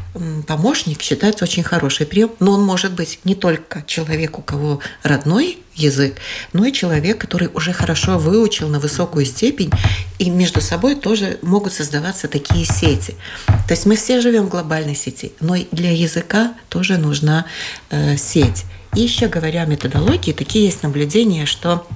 помощник 0.47 1.01
считается 1.01 1.45
очень 1.45 1.63
хороший 1.63 2.07
прием, 2.07 2.31
но 2.41 2.53
он 2.53 2.63
может 2.63 2.93
быть 2.93 3.21
не 3.25 3.35
только 3.35 3.85
человек, 3.87 4.39
у 4.39 4.43
кого 4.43 4.81
родной 5.03 5.59
язык, 5.75 6.17
но 6.53 6.65
и 6.65 6.73
человек, 6.73 7.19
который 7.19 7.49
уже 7.55 7.73
хорошо 7.73 8.19
выучил 8.19 8.69
на 8.69 8.81
высокую 8.81 9.27
степень, 9.27 9.71
и 10.19 10.31
между 10.31 10.61
собой 10.61 10.95
тоже 10.95 11.39
могут 11.43 11.73
создаваться 11.73 12.29
такие 12.29 12.65
сети. 12.65 13.15
То 13.47 13.73
есть 13.73 13.87
мы 13.87 13.97
все 13.97 14.21
живем 14.21 14.47
в 14.47 14.49
глобальной 14.49 14.95
сети, 14.95 15.33
но 15.41 15.57
для 15.73 15.93
языка 15.93 16.55
тоже 16.69 16.97
нужна 16.99 17.47
э, 17.91 18.17
сеть. 18.17 18.65
И 18.95 19.03
еще 19.03 19.29
говоря 19.29 19.63
о 19.63 19.67
методологии, 19.67 20.33
такие 20.33 20.65
есть 20.65 20.83
наблюдения, 20.83 21.45
что 21.45 21.87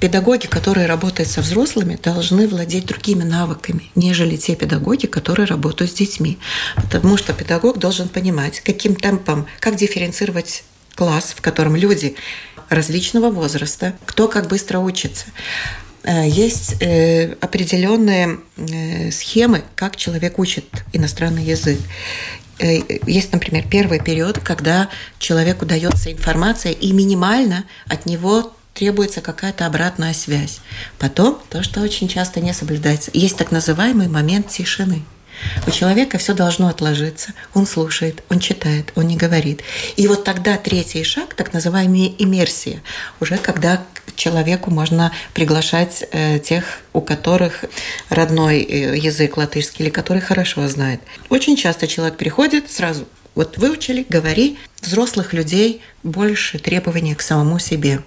Педагоги, 0.00 0.46
которые 0.46 0.86
работают 0.86 1.28
со 1.28 1.42
взрослыми, 1.42 1.98
должны 2.02 2.48
владеть 2.48 2.86
другими 2.86 3.22
навыками, 3.22 3.90
нежели 3.94 4.36
те 4.36 4.56
педагоги, 4.56 5.04
которые 5.04 5.46
работают 5.46 5.90
с 5.90 5.94
детьми. 5.94 6.38
Потому 6.76 7.18
что 7.18 7.34
педагог 7.34 7.78
должен 7.78 8.08
понимать, 8.08 8.60
каким 8.60 8.96
темпом, 8.96 9.46
как 9.60 9.76
дифференцировать 9.76 10.64
класс, 10.94 11.34
в 11.36 11.42
котором 11.42 11.76
люди 11.76 12.16
различного 12.70 13.30
возраста, 13.30 13.94
кто 14.06 14.26
как 14.26 14.48
быстро 14.48 14.78
учится. 14.78 15.26
Э, 16.02 16.26
есть 16.26 16.76
э, 16.80 17.34
определенные 17.40 18.38
э, 18.56 19.10
схемы, 19.10 19.64
как 19.74 19.96
человек 19.96 20.38
учит 20.38 20.64
иностранный 20.94 21.44
язык. 21.44 21.78
Есть, 23.06 23.32
например, 23.32 23.64
первый 23.70 24.00
период, 24.00 24.38
когда 24.38 24.90
человеку 25.18 25.64
дается 25.64 26.12
информация, 26.12 26.72
и 26.72 26.92
минимально 26.92 27.64
от 27.86 28.04
него 28.04 28.52
требуется 28.74 29.20
какая-то 29.20 29.66
обратная 29.66 30.14
связь. 30.14 30.60
Потом 30.98 31.40
то, 31.50 31.62
что 31.62 31.80
очень 31.80 32.08
часто 32.08 32.40
не 32.40 32.52
соблюдается. 32.52 33.10
Есть 33.14 33.36
так 33.36 33.50
называемый 33.50 34.08
момент 34.08 34.48
тишины. 34.48 35.02
У 35.66 35.70
человека 35.70 36.18
все 36.18 36.34
должно 36.34 36.68
отложиться. 36.68 37.32
Он 37.54 37.66
слушает, 37.66 38.22
он 38.28 38.40
читает, 38.40 38.92
он 38.94 39.06
не 39.06 39.16
говорит. 39.16 39.62
И 39.96 40.06
вот 40.06 40.24
тогда 40.24 40.56
третий 40.56 41.02
шаг, 41.02 41.34
так 41.34 41.52
называемая 41.52 42.12
иммерсия, 42.18 42.82
уже 43.20 43.38
когда 43.38 43.78
к 44.06 44.14
человеку 44.16 44.70
можно 44.70 45.12
приглашать 45.32 46.04
э, 46.12 46.38
тех, 46.40 46.64
у 46.92 47.00
которых 47.00 47.64
родной 48.10 48.60
э, 48.60 48.98
язык 48.98 49.36
латышский 49.36 49.84
или 49.84 49.90
который 49.90 50.20
хорошо 50.20 50.68
знает. 50.68 51.00
Очень 51.28 51.56
часто 51.56 51.86
человек 51.86 52.16
приходит 52.16 52.70
сразу 52.70 53.06
вот 53.34 53.58
выучили, 53.58 54.06
говори. 54.08 54.58
Взрослых 54.80 55.32
людей 55.32 55.82
больше 56.02 56.58
требований 56.58 57.14
к 57.14 57.22
самому 57.22 57.58
себе. 57.58 58.00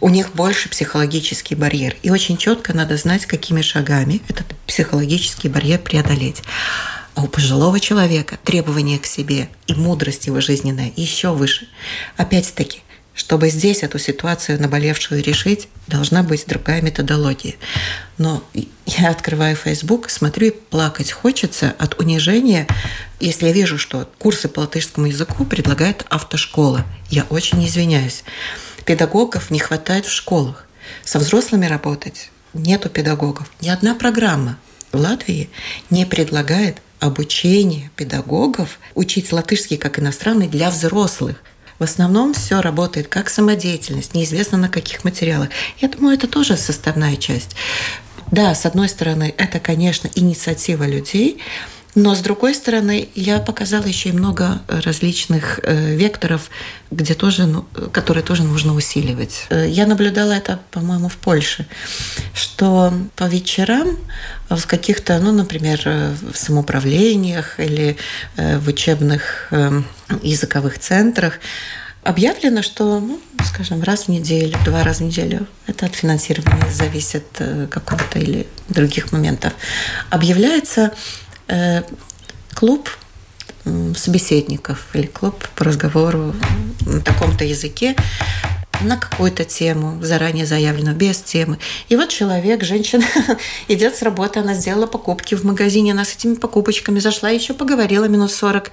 У 0.00 0.08
них 0.08 0.34
больше 0.34 0.68
психологический 0.68 1.54
барьер. 1.54 1.96
И 2.02 2.10
очень 2.10 2.36
четко 2.36 2.72
надо 2.72 2.96
знать, 2.96 3.26
какими 3.26 3.62
шагами 3.62 4.20
этот 4.28 4.46
психологический 4.66 5.48
барьер 5.48 5.78
преодолеть. 5.78 6.42
А 7.14 7.22
у 7.22 7.26
пожилого 7.26 7.80
человека 7.80 8.38
требования 8.44 8.98
к 8.98 9.06
себе 9.06 9.48
и 9.66 9.74
мудрость 9.74 10.26
его 10.26 10.40
жизненная 10.40 10.92
еще 10.96 11.32
выше. 11.32 11.68
Опять-таки, 12.16 12.82
чтобы 13.20 13.50
здесь 13.50 13.82
эту 13.82 13.98
ситуацию 13.98 14.58
наболевшую 14.58 15.22
решить, 15.22 15.68
должна 15.88 16.22
быть 16.22 16.46
другая 16.46 16.80
методология. 16.80 17.56
Но 18.16 18.42
я 18.86 19.10
открываю 19.10 19.56
Facebook, 19.56 20.08
смотрю 20.08 20.46
и 20.46 20.50
плакать 20.52 21.12
хочется 21.12 21.74
от 21.78 22.00
унижения, 22.00 22.66
если 23.20 23.48
я 23.48 23.52
вижу, 23.52 23.76
что 23.76 24.08
курсы 24.16 24.48
по 24.48 24.60
латышскому 24.60 25.06
языку 25.06 25.44
предлагает 25.44 26.06
автошкола. 26.08 26.86
Я 27.10 27.24
очень 27.24 27.62
извиняюсь. 27.66 28.24
Педагогов 28.86 29.50
не 29.50 29.58
хватает 29.58 30.06
в 30.06 30.10
школах. 30.10 30.66
Со 31.04 31.18
взрослыми 31.18 31.66
работать 31.66 32.30
нету 32.54 32.88
педагогов. 32.88 33.50
Ни 33.60 33.68
одна 33.68 33.94
программа 33.94 34.56
в 34.92 34.96
Латвии 34.96 35.50
не 35.90 36.06
предлагает 36.06 36.78
обучение 37.00 37.90
педагогов 37.96 38.78
учить 38.94 39.30
латышский 39.30 39.76
как 39.76 39.98
иностранный 39.98 40.48
для 40.48 40.70
взрослых. 40.70 41.36
В 41.80 41.82
основном 41.82 42.34
все 42.34 42.60
работает 42.60 43.08
как 43.08 43.30
самодеятельность, 43.30 44.14
неизвестно 44.14 44.58
на 44.58 44.68
каких 44.68 45.02
материалах. 45.02 45.48
Я 45.80 45.88
думаю, 45.88 46.14
это 46.14 46.28
тоже 46.28 46.56
составная 46.56 47.16
часть. 47.16 47.56
Да, 48.30 48.54
с 48.54 48.66
одной 48.66 48.88
стороны, 48.88 49.34
это, 49.36 49.58
конечно, 49.58 50.08
инициатива 50.14 50.84
людей, 50.84 51.40
Но, 51.96 52.14
с 52.14 52.20
другой 52.20 52.54
стороны, 52.54 53.08
я 53.14 53.40
показала 53.40 53.84
еще 53.84 54.10
и 54.10 54.12
много 54.12 54.62
различных 54.68 55.58
э, 55.62 55.96
векторов, 55.96 56.48
где 56.90 57.14
тоже, 57.14 57.46
ну, 57.46 57.64
которые 57.92 58.22
тоже 58.22 58.44
нужно 58.44 58.74
усиливать. 58.74 59.46
Э, 59.50 59.68
я 59.68 59.86
наблюдала 59.86 60.32
это, 60.32 60.60
по-моему, 60.70 61.08
в 61.08 61.16
Польше, 61.16 61.66
что 62.32 62.92
по 63.16 63.24
вечерам 63.24 63.96
в 64.48 64.66
каких-то, 64.66 65.18
ну, 65.18 65.32
например, 65.32 65.82
э, 65.84 66.14
в 66.32 66.36
самоуправлениях 66.36 67.58
или 67.58 67.96
в 68.36 68.68
учебных 68.68 69.52
языковых 70.22 70.78
центрах 70.78 71.40
объявлено, 72.02 72.62
что, 72.62 72.98
ну, 73.00 73.20
скажем, 73.44 73.82
раз 73.82 74.04
в 74.04 74.08
неделю, 74.08 74.56
два 74.64 74.82
раза 74.82 75.04
в 75.04 75.06
неделю, 75.06 75.46
это 75.66 75.86
от 75.86 75.94
финансирования 75.94 76.70
зависит 76.72 77.26
какого-то 77.70 78.18
или 78.18 78.46
других 78.68 79.12
моментов, 79.12 79.52
объявляется 80.08 80.92
Э, 81.50 81.82
клуб 82.54 82.88
собеседников 83.96 84.86
или 84.94 85.06
клуб 85.06 85.48
по 85.56 85.64
разговору 85.64 86.34
на 86.86 87.00
таком-то 87.00 87.44
языке, 87.44 87.96
на 88.82 88.96
какую-то 88.96 89.44
тему, 89.44 89.98
заранее 90.02 90.46
заявленную, 90.46 90.96
без 90.96 91.20
темы. 91.20 91.58
И 91.88 91.96
вот 91.96 92.08
человек, 92.08 92.64
женщина, 92.64 93.04
идет 93.68 93.96
с 93.96 94.02
работы, 94.02 94.40
она 94.40 94.54
сделала 94.54 94.86
покупки 94.86 95.34
в 95.34 95.44
магазине, 95.44 95.92
она 95.92 96.04
с 96.04 96.14
этими 96.14 96.34
покупочками 96.34 96.98
зашла, 96.98 97.30
еще 97.30 97.54
поговорила 97.54 98.06
минут 98.06 98.32
40, 98.32 98.70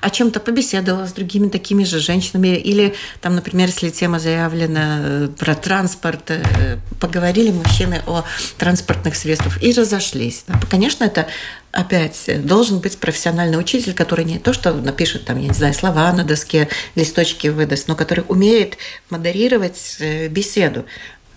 о 0.00 0.10
чем-то 0.10 0.40
побеседовала 0.40 1.06
с 1.06 1.12
другими 1.12 1.48
такими 1.48 1.84
же 1.84 2.00
женщинами. 2.00 2.56
Или, 2.56 2.94
там, 3.20 3.34
например, 3.34 3.68
если 3.68 3.90
тема 3.90 4.18
заявлена 4.18 4.98
э, 5.00 5.28
про 5.38 5.54
транспорт, 5.54 6.30
э, 6.30 6.78
поговорили 6.98 7.50
мужчины 7.50 8.02
о 8.06 8.24
транспортных 8.58 9.14
средствах 9.16 9.62
и 9.62 9.72
разошлись. 9.72 10.44
Конечно, 10.70 11.04
это 11.04 11.26
опять 11.72 12.28
должен 12.44 12.80
быть 12.80 12.98
профессиональный 12.98 13.58
учитель, 13.58 13.94
который 13.94 14.24
не 14.24 14.38
то, 14.38 14.52
что 14.52 14.72
напишет 14.72 15.24
там, 15.24 15.38
я 15.38 15.48
не 15.48 15.54
знаю, 15.54 15.74
слова 15.74 16.12
на 16.12 16.24
доске, 16.24 16.68
листочки 16.94 17.48
выдаст, 17.48 17.88
но 17.88 17.96
который 17.96 18.24
умеет 18.28 18.76
модерировать 19.08 19.96
э, 20.00 20.28
беседу. 20.28 20.84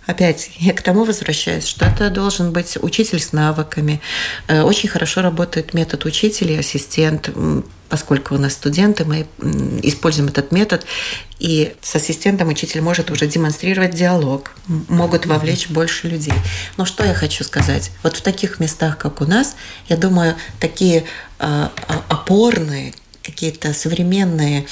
Опять 0.06 0.52
я 0.58 0.74
к 0.74 0.82
тому 0.82 1.06
возвращаюсь, 1.06 1.66
что 1.66 1.86
это 1.86 2.10
должен 2.10 2.52
быть 2.52 2.78
учитель 2.82 3.20
с 3.20 3.32
навыками. 3.32 4.02
Э, 4.48 4.62
очень 4.64 4.90
хорошо 4.90 5.22
работает 5.22 5.74
метод 5.74 6.06
учитель 6.06 6.52
и 6.52 6.58
ассистент, 6.58 7.30
поскольку 7.88 8.36
у 8.36 8.38
нас 8.38 8.54
студенты, 8.54 9.06
мы 9.06 9.28
используем 9.84 10.28
этот 10.28 10.52
метод, 10.52 10.86
и 11.40 11.76
с 11.82 11.96
ассистентом 11.96 12.50
учитель 12.50 12.82
может 12.82 13.12
уже 13.12 13.28
демонстрировать 13.28 13.94
диалог, 13.94 14.52
могут 14.68 15.26
вовлечь 15.26 15.70
больше 15.70 16.08
людей. 16.08 16.34
Но 16.78 16.86
что 16.86 17.06
я 17.06 17.14
хочу 17.14 17.44
сказать? 17.44 17.92
Вот 18.02 18.18
в 18.18 18.22
таких 18.22 18.60
местах, 18.60 18.98
как 18.98 19.22
у 19.22 19.26
нас, 19.26 19.56
я 19.90 19.96
думаю, 19.96 20.36
такие 20.60 21.04
а, 21.40 21.72
а, 21.88 22.04
опорные, 22.10 22.94
какие-то 23.24 23.74
современные 23.74 24.65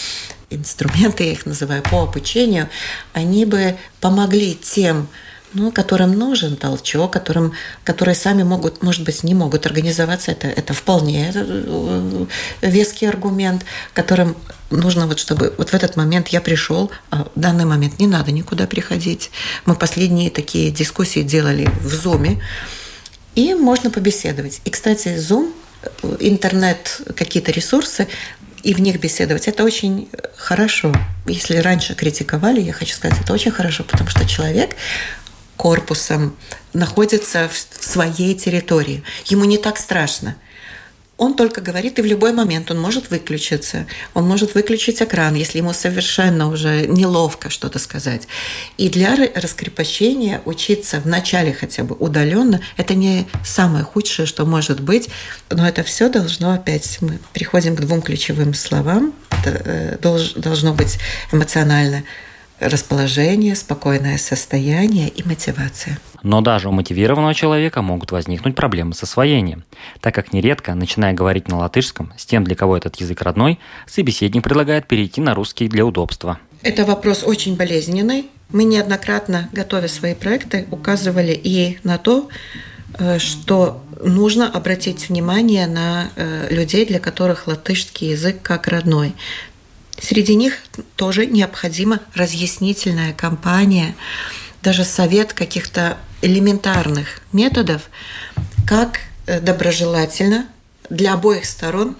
инструменты, 0.49 1.23
я 1.23 1.31
их 1.31 1.45
называю, 1.45 1.81
по 1.81 2.03
обучению, 2.03 2.69
они 3.13 3.45
бы 3.45 3.77
помогли 3.99 4.53
тем, 4.55 5.07
ну, 5.53 5.71
которым 5.71 6.17
нужен 6.17 6.55
толчок, 6.55 7.11
которым, 7.11 7.53
которые 7.83 8.15
сами 8.15 8.43
могут, 8.43 8.83
может 8.83 9.03
быть, 9.03 9.23
не 9.23 9.33
могут 9.33 9.65
организоваться, 9.65 10.31
это, 10.31 10.47
это 10.47 10.73
вполне 10.73 11.31
э, 11.33 12.25
веский 12.61 13.05
аргумент, 13.05 13.65
которым 13.93 14.37
нужно 14.69 15.07
вот, 15.07 15.19
чтобы 15.19 15.53
вот 15.57 15.69
в 15.69 15.73
этот 15.73 15.97
момент 15.97 16.29
я 16.29 16.41
пришел, 16.41 16.91
а 17.09 17.27
в 17.35 17.39
данный 17.39 17.65
момент 17.65 17.99
не 17.99 18.07
надо 18.07 18.31
никуда 18.31 18.67
приходить. 18.67 19.31
Мы 19.65 19.75
последние 19.75 20.29
такие 20.29 20.71
дискуссии 20.71 21.21
делали 21.21 21.69
в 21.81 21.93
Зуме, 21.93 22.41
и 23.35 23.53
можно 23.53 23.89
побеседовать. 23.89 24.61
И, 24.65 24.69
кстати, 24.69 25.09
Zoom, 25.09 25.51
э, 25.83 26.17
интернет, 26.19 27.01
какие-то 27.15 27.51
ресурсы, 27.51 28.07
и 28.63 28.73
в 28.73 28.81
них 28.81 28.99
беседовать. 28.99 29.47
Это 29.47 29.63
очень 29.63 30.09
хорошо. 30.37 30.93
Если 31.25 31.57
раньше 31.57 31.95
критиковали, 31.95 32.61
я 32.61 32.73
хочу 32.73 32.95
сказать, 32.95 33.19
это 33.21 33.33
очень 33.33 33.51
хорошо, 33.51 33.83
потому 33.83 34.09
что 34.09 34.27
человек 34.27 34.75
корпусом 35.57 36.35
находится 36.73 37.49
в 37.49 37.85
своей 37.85 38.33
территории. 38.33 39.03
Ему 39.25 39.45
не 39.45 39.57
так 39.57 39.77
страшно– 39.77 40.35
он 41.21 41.35
только 41.35 41.61
говорит, 41.61 41.99
и 41.99 42.01
в 42.01 42.05
любой 42.05 42.33
момент 42.33 42.71
он 42.71 42.81
может 42.81 43.11
выключиться. 43.11 43.85
Он 44.15 44.27
может 44.27 44.55
выключить 44.55 45.03
экран, 45.03 45.35
если 45.35 45.59
ему 45.59 45.71
совершенно 45.71 46.49
уже 46.49 46.87
неловко 46.87 47.51
что-то 47.51 47.77
сказать. 47.77 48.27
И 48.79 48.89
для 48.89 49.15
раскрепощения 49.35 50.41
учиться 50.45 50.99
вначале 50.99 51.53
хотя 51.53 51.83
бы 51.83 51.95
удаленно– 51.99 52.59
это 52.77 52.95
не 52.95 53.27
самое 53.45 53.83
худшее, 53.83 54.25
что 54.25 54.47
может 54.47 54.79
быть, 54.79 55.09
но 55.51 55.67
это 55.67 55.83
все 55.83 56.09
должно 56.09 56.53
опять, 56.53 56.97
мы 57.01 57.19
приходим 57.33 57.75
к 57.75 57.81
двум 57.81 58.01
ключевым 58.01 58.55
словам, 58.55 59.13
это 59.29 59.61
э, 59.63 59.97
должно 60.37 60.73
быть 60.73 60.97
эмоционально 61.31 62.03
расположение, 62.61 63.55
спокойное 63.55 64.17
состояние 64.17 65.09
и 65.09 65.27
мотивация. 65.27 65.99
Но 66.23 66.41
даже 66.41 66.69
у 66.69 66.71
мотивированного 66.71 67.33
человека 67.33 67.81
могут 67.81 68.11
возникнуть 68.11 68.55
проблемы 68.55 68.93
с 68.93 69.03
освоением, 69.03 69.63
так 69.99 70.13
как 70.13 70.33
нередко, 70.33 70.75
начиная 70.75 71.13
говорить 71.13 71.47
на 71.47 71.57
латышском, 71.57 72.13
с 72.17 72.25
тем, 72.25 72.43
для 72.43 72.55
кого 72.55 72.77
этот 72.77 72.95
язык 72.97 73.21
родной, 73.21 73.59
собеседник 73.87 74.43
предлагает 74.43 74.87
перейти 74.87 75.19
на 75.19 75.33
русский 75.33 75.67
для 75.67 75.85
удобства. 75.85 76.37
Это 76.61 76.85
вопрос 76.85 77.23
очень 77.23 77.55
болезненный. 77.55 78.27
Мы 78.49 78.65
неоднократно, 78.65 79.49
готовя 79.51 79.87
свои 79.87 80.13
проекты, 80.13 80.67
указывали 80.69 81.31
и 81.31 81.79
на 81.83 81.97
то, 81.97 82.29
э, 82.99 83.17
что 83.17 83.81
нужно 84.03 84.47
обратить 84.47 85.09
внимание 85.09 85.67
на 85.67 86.09
э, 86.15 86.47
людей, 86.51 86.85
для 86.85 86.99
которых 86.99 87.47
латышский 87.47 88.11
язык 88.11 88.41
как 88.41 88.67
родной. 88.67 89.13
Среди 90.01 90.35
них 90.35 90.57
тоже 90.95 91.27
необходима 91.27 91.99
разъяснительная 92.15 93.13
кампания, 93.13 93.95
даже 94.63 94.83
совет 94.83 95.33
каких-то 95.33 95.97
элементарных 96.23 97.21
методов, 97.31 97.83
как 98.67 98.99
э, 99.27 99.39
доброжелательно 99.39 100.47
для 100.89 101.13
обоих 101.13 101.45
сторон 101.45 101.95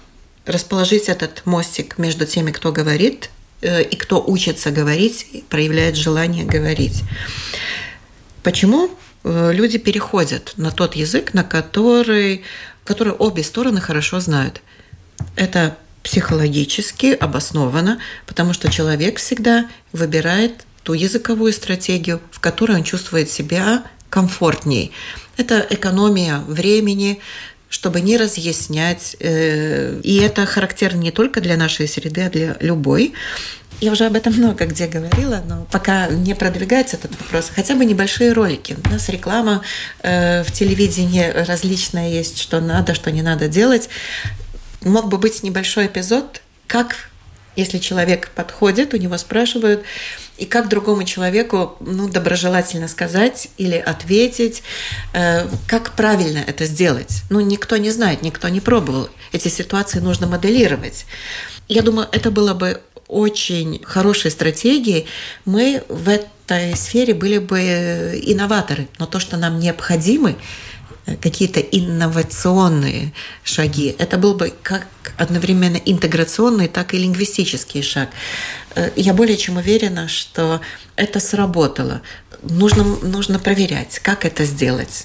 расположить 0.46 1.08
этот 1.08 1.42
мостик 1.46 1.96
между 1.98 2.26
теми, 2.26 2.50
кто 2.50 2.72
говорит 2.72 3.30
э, 3.60 3.82
и 3.82 3.94
кто 3.94 4.22
учится 4.24 4.72
говорить, 4.72 5.44
проявляет 5.48 5.94
желание 5.96 6.44
говорить. 6.44 7.02
Почему 8.42 8.90
э, 9.22 9.52
люди 9.52 9.78
переходят 9.78 10.54
на 10.56 10.72
тот 10.72 10.96
язык, 10.96 11.34
на 11.34 11.44
который, 11.44 12.42
который 12.82 13.12
обе 13.12 13.44
стороны 13.44 13.80
хорошо 13.80 14.18
знают? 14.18 14.60
Это 15.36 15.76
психологически 16.02 17.14
обосновано, 17.14 17.98
потому 18.26 18.52
что 18.52 18.70
человек 18.70 19.18
всегда 19.18 19.66
выбирает 19.92 20.64
ту 20.82 20.94
языковую 20.94 21.52
стратегию, 21.52 22.20
в 22.30 22.40
которой 22.40 22.76
он 22.76 22.84
чувствует 22.84 23.30
себя 23.30 23.84
комфортней. 24.10 24.92
Это 25.36 25.66
экономия 25.70 26.38
времени, 26.38 27.20
чтобы 27.68 28.00
не 28.00 28.16
разъяснять. 28.18 29.16
Э, 29.20 29.98
и 30.02 30.16
это 30.16 30.44
характерно 30.44 31.00
не 31.00 31.10
только 31.10 31.40
для 31.40 31.56
нашей 31.56 31.88
среды, 31.88 32.22
а 32.22 32.30
для 32.30 32.56
любой. 32.60 33.14
Я 33.80 33.90
уже 33.90 34.04
об 34.04 34.14
этом 34.14 34.34
много 34.34 34.66
где 34.66 34.86
говорила, 34.86 35.42
но 35.48 35.66
пока 35.72 36.08
не 36.08 36.34
продвигается 36.34 36.96
этот 36.96 37.18
вопрос. 37.18 37.50
Хотя 37.52 37.74
бы 37.74 37.84
небольшие 37.84 38.32
ролики. 38.32 38.76
У 38.84 38.88
нас 38.90 39.08
реклама 39.08 39.62
э, 40.02 40.44
в 40.44 40.52
телевидении 40.52 41.24
различная 41.24 42.10
есть, 42.10 42.38
что 42.38 42.60
надо, 42.60 42.94
что 42.94 43.10
не 43.10 43.22
надо 43.22 43.48
делать 43.48 43.88
мог 44.84 45.08
бы 45.08 45.18
быть 45.18 45.42
небольшой 45.42 45.86
эпизод, 45.86 46.42
как 46.66 47.10
если 47.56 47.78
человек 47.78 48.30
подходит, 48.30 48.94
у 48.94 48.96
него 48.96 49.18
спрашивают, 49.18 49.82
и 50.38 50.46
как 50.46 50.68
другому 50.68 51.04
человеку 51.04 51.76
ну, 51.80 52.08
доброжелательно 52.08 52.88
сказать 52.88 53.48
или 53.58 53.76
ответить, 53.76 54.62
э, 55.12 55.46
как 55.66 55.92
правильно 55.92 56.38
это 56.38 56.64
сделать. 56.64 57.22
Ну, 57.30 57.40
никто 57.40 57.76
не 57.76 57.90
знает, 57.90 58.22
никто 58.22 58.48
не 58.48 58.60
пробовал. 58.60 59.08
Эти 59.32 59.48
ситуации 59.48 59.98
нужно 60.00 60.26
моделировать. 60.26 61.04
Я 61.68 61.82
думаю, 61.82 62.08
это 62.10 62.30
было 62.30 62.54
бы 62.54 62.80
очень 63.06 63.82
хорошей 63.84 64.30
стратегией. 64.30 65.06
Мы 65.44 65.84
в 65.88 66.08
этой 66.08 66.74
сфере 66.74 67.12
были 67.12 67.36
бы 67.38 67.60
инноваторы, 68.24 68.88
но 68.98 69.06
то, 69.06 69.20
что 69.20 69.36
нам 69.36 69.58
необходимо, 69.58 70.34
какие-то 71.20 71.60
инновационные 71.60 73.12
шаги. 73.44 73.94
Это 73.98 74.18
был 74.18 74.34
бы 74.34 74.52
как 74.62 74.86
одновременно 75.16 75.76
интеграционный, 75.76 76.68
так 76.68 76.94
и 76.94 76.98
лингвистический 76.98 77.82
шаг. 77.82 78.10
Э, 78.74 78.90
я 78.96 79.14
более 79.14 79.36
чем 79.36 79.56
уверена, 79.56 80.08
что 80.08 80.60
это 80.96 81.20
сработало. 81.20 82.02
Нужно, 82.42 82.84
нужно 82.84 83.38
проверять, 83.38 83.98
как 84.00 84.24
это 84.24 84.44
сделать. 84.44 85.04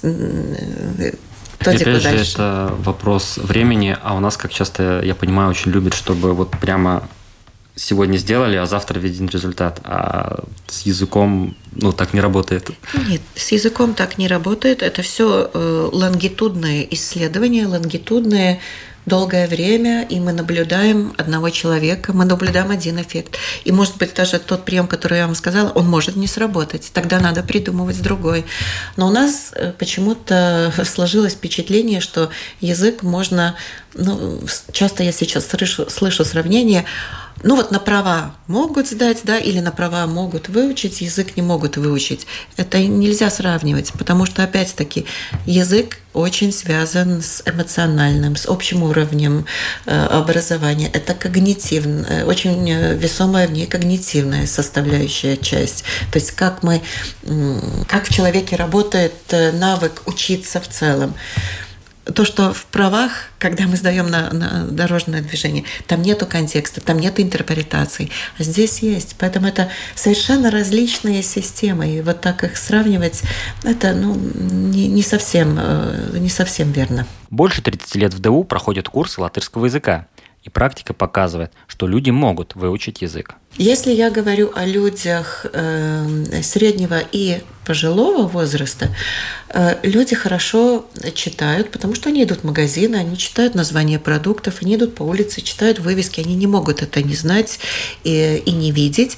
Опять 1.58 1.78
же, 1.80 2.00
дальше. 2.00 2.32
это 2.34 2.74
вопрос 2.78 3.36
времени, 3.36 3.96
а 4.00 4.14
у 4.14 4.20
нас, 4.20 4.36
как 4.36 4.52
часто, 4.52 5.02
я 5.04 5.14
понимаю, 5.14 5.50
очень 5.50 5.72
любят, 5.72 5.94
чтобы 5.94 6.32
вот 6.32 6.50
прямо 6.52 7.08
сегодня 7.78 8.18
сделали, 8.18 8.56
а 8.56 8.66
завтра 8.66 8.98
виден 8.98 9.28
результат. 9.28 9.80
А 9.84 10.44
с 10.66 10.82
языком, 10.82 11.56
ну, 11.72 11.92
так 11.92 12.12
не 12.12 12.20
работает. 12.20 12.70
Нет, 13.08 13.20
с 13.34 13.52
языком 13.52 13.94
так 13.94 14.18
не 14.18 14.28
работает. 14.28 14.82
Это 14.82 15.02
все 15.02 15.50
э, 15.52 15.88
лонгитудные 15.92 16.92
исследования, 16.94 17.66
лонгитудные 17.66 18.60
долгое 19.08 19.48
время, 19.48 20.02
и 20.02 20.20
мы 20.20 20.32
наблюдаем 20.32 21.14
одного 21.16 21.50
человека, 21.50 22.12
мы 22.12 22.24
наблюдаем 22.24 22.70
один 22.70 23.00
эффект. 23.00 23.38
И, 23.64 23.72
может 23.72 23.96
быть, 23.96 24.14
даже 24.14 24.38
тот 24.38 24.64
прием, 24.64 24.86
который 24.86 25.18
я 25.18 25.26
вам 25.26 25.34
сказала, 25.34 25.70
он 25.70 25.88
может 25.88 26.14
не 26.16 26.26
сработать. 26.26 26.90
Тогда 26.92 27.18
надо 27.18 27.42
придумывать 27.42 28.02
другой. 28.02 28.44
Но 28.96 29.08
у 29.08 29.10
нас 29.10 29.52
э, 29.54 29.72
почему-то 29.78 30.72
сложилось 30.84 31.32
впечатление, 31.32 32.00
что 32.00 32.30
язык 32.60 33.02
можно... 33.02 33.54
Ну, 33.94 34.40
часто 34.72 35.02
я 35.02 35.12
сейчас 35.12 35.46
слышу, 35.46 35.88
слышу 35.90 36.24
сравнение 36.24 36.84
ну 37.42 37.56
вот 37.56 37.70
на 37.70 37.78
права 37.78 38.34
могут 38.46 38.88
сдать, 38.88 39.20
да, 39.24 39.38
или 39.38 39.60
на 39.60 39.70
права 39.70 40.06
могут 40.06 40.48
выучить, 40.48 41.00
язык 41.00 41.36
не 41.36 41.42
могут 41.42 41.76
выучить. 41.76 42.26
Это 42.56 42.78
нельзя 42.78 43.30
сравнивать, 43.30 43.92
потому 43.92 44.26
что, 44.26 44.42
опять-таки, 44.42 45.06
язык 45.46 45.98
очень 46.14 46.52
связан 46.52 47.22
с 47.22 47.42
эмоциональным, 47.46 48.34
с 48.34 48.46
общим 48.46 48.82
уровнем 48.82 49.46
э, 49.86 50.06
образования. 50.06 50.90
Это 50.92 51.14
когнитивная, 51.14 52.24
очень 52.24 52.68
весомая 52.96 53.46
в 53.46 53.52
ней 53.52 53.66
когнитивная 53.66 54.46
составляющая 54.46 55.36
часть. 55.36 55.84
То 56.10 56.18
есть 56.18 56.32
как 56.32 56.62
мы, 56.62 56.82
как 57.86 58.08
в 58.08 58.12
человеке 58.12 58.56
работает 58.56 59.14
э, 59.28 59.52
навык 59.52 60.02
учиться 60.06 60.60
в 60.60 60.68
целом 60.68 61.14
то, 62.14 62.24
что 62.24 62.52
в 62.52 62.64
правах, 62.66 63.10
когда 63.38 63.66
мы 63.66 63.76
сдаем 63.76 64.08
на, 64.08 64.30
на 64.32 64.66
дорожное 64.66 65.20
движение, 65.20 65.64
там 65.86 66.02
нету 66.02 66.26
контекста, 66.26 66.80
там 66.80 66.98
нету 66.98 67.22
интерпретаций, 67.22 68.10
а 68.38 68.42
здесь 68.42 68.80
есть. 68.80 69.16
Поэтому 69.18 69.46
это 69.46 69.68
совершенно 69.94 70.50
различные 70.50 71.22
системы, 71.22 71.88
и 71.88 72.00
вот 72.00 72.20
так 72.20 72.44
их 72.44 72.56
сравнивать, 72.56 73.22
это 73.62 73.92
ну, 73.92 74.14
не, 74.14 74.88
не, 74.88 75.02
совсем, 75.02 75.56
э, 75.58 76.18
не 76.18 76.30
совсем 76.30 76.72
верно. 76.72 77.06
Больше 77.30 77.62
30 77.62 77.94
лет 77.96 78.14
в 78.14 78.20
ДУ 78.20 78.44
проходят 78.44 78.88
курсы 78.88 79.20
латышского 79.20 79.66
языка. 79.66 80.06
И 80.44 80.50
практика 80.50 80.94
показывает, 80.94 81.52
что 81.66 81.86
люди 81.86 82.10
могут 82.10 82.54
выучить 82.54 83.02
язык. 83.02 83.34
Если 83.56 83.92
я 83.92 84.10
говорю 84.10 84.52
о 84.54 84.64
людях 84.64 85.46
э, 85.52 86.42
среднего 86.42 87.00
и 87.12 87.40
пожилого 87.66 88.26
возраста, 88.28 88.94
э, 89.48 89.76
люди 89.82 90.14
хорошо 90.14 90.86
читают, 91.14 91.70
потому 91.70 91.94
что 91.94 92.08
они 92.08 92.22
идут 92.22 92.40
в 92.40 92.44
магазины, 92.44 92.96
они 92.96 93.18
читают 93.18 93.54
названия 93.54 93.98
продуктов, 93.98 94.62
они 94.62 94.76
идут 94.76 94.94
по 94.94 95.02
улице, 95.02 95.40
читают 95.40 95.80
вывески, 95.80 96.20
они 96.20 96.36
не 96.36 96.46
могут 96.46 96.82
это 96.82 97.02
не 97.02 97.14
знать 97.14 97.58
и, 98.04 98.42
и 98.46 98.52
не 98.52 98.70
видеть. 98.70 99.16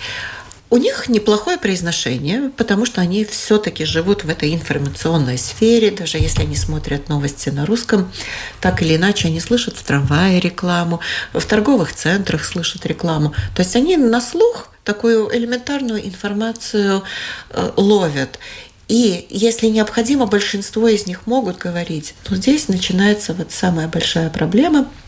У 0.72 0.76
них 0.76 1.08
неплохое 1.08 1.58
произношение, 1.58 2.52
потому 2.56 2.86
что 2.86 3.00
они 3.00 3.24
все-таки 3.24 3.84
живут 3.84 4.22
в 4.22 4.28
этой 4.28 4.54
информационной 4.54 5.36
сфере, 5.36 5.90
даже 5.90 6.18
если 6.18 6.42
они 6.42 6.54
смотрят 6.54 7.08
новости 7.08 7.48
на 7.48 7.66
русском, 7.66 8.12
так 8.60 8.80
или 8.80 8.94
иначе 8.94 9.26
они 9.26 9.40
слышат 9.40 9.76
в 9.76 9.82
трамвае 9.82 10.38
рекламу, 10.38 11.00
в 11.32 11.44
торговых 11.44 11.92
центрах 11.92 12.44
слышат 12.44 12.86
рекламу. 12.86 13.34
То 13.56 13.62
есть 13.62 13.74
они 13.74 13.96
на 13.96 14.20
слух 14.20 14.68
такую 14.84 15.36
элементарную 15.36 16.06
информацию 16.06 17.02
э, 17.50 17.72
ловят. 17.76 18.38
И 18.86 19.26
если 19.28 19.66
необходимо, 19.66 20.26
большинство 20.26 20.86
из 20.86 21.04
них 21.04 21.26
могут 21.26 21.58
говорить. 21.58 22.14
Но 22.28 22.36
здесь 22.36 22.68
начинается 22.68 23.34
вот 23.34 23.50
самая 23.50 23.88
большая 23.88 24.30
проблема– 24.30 24.88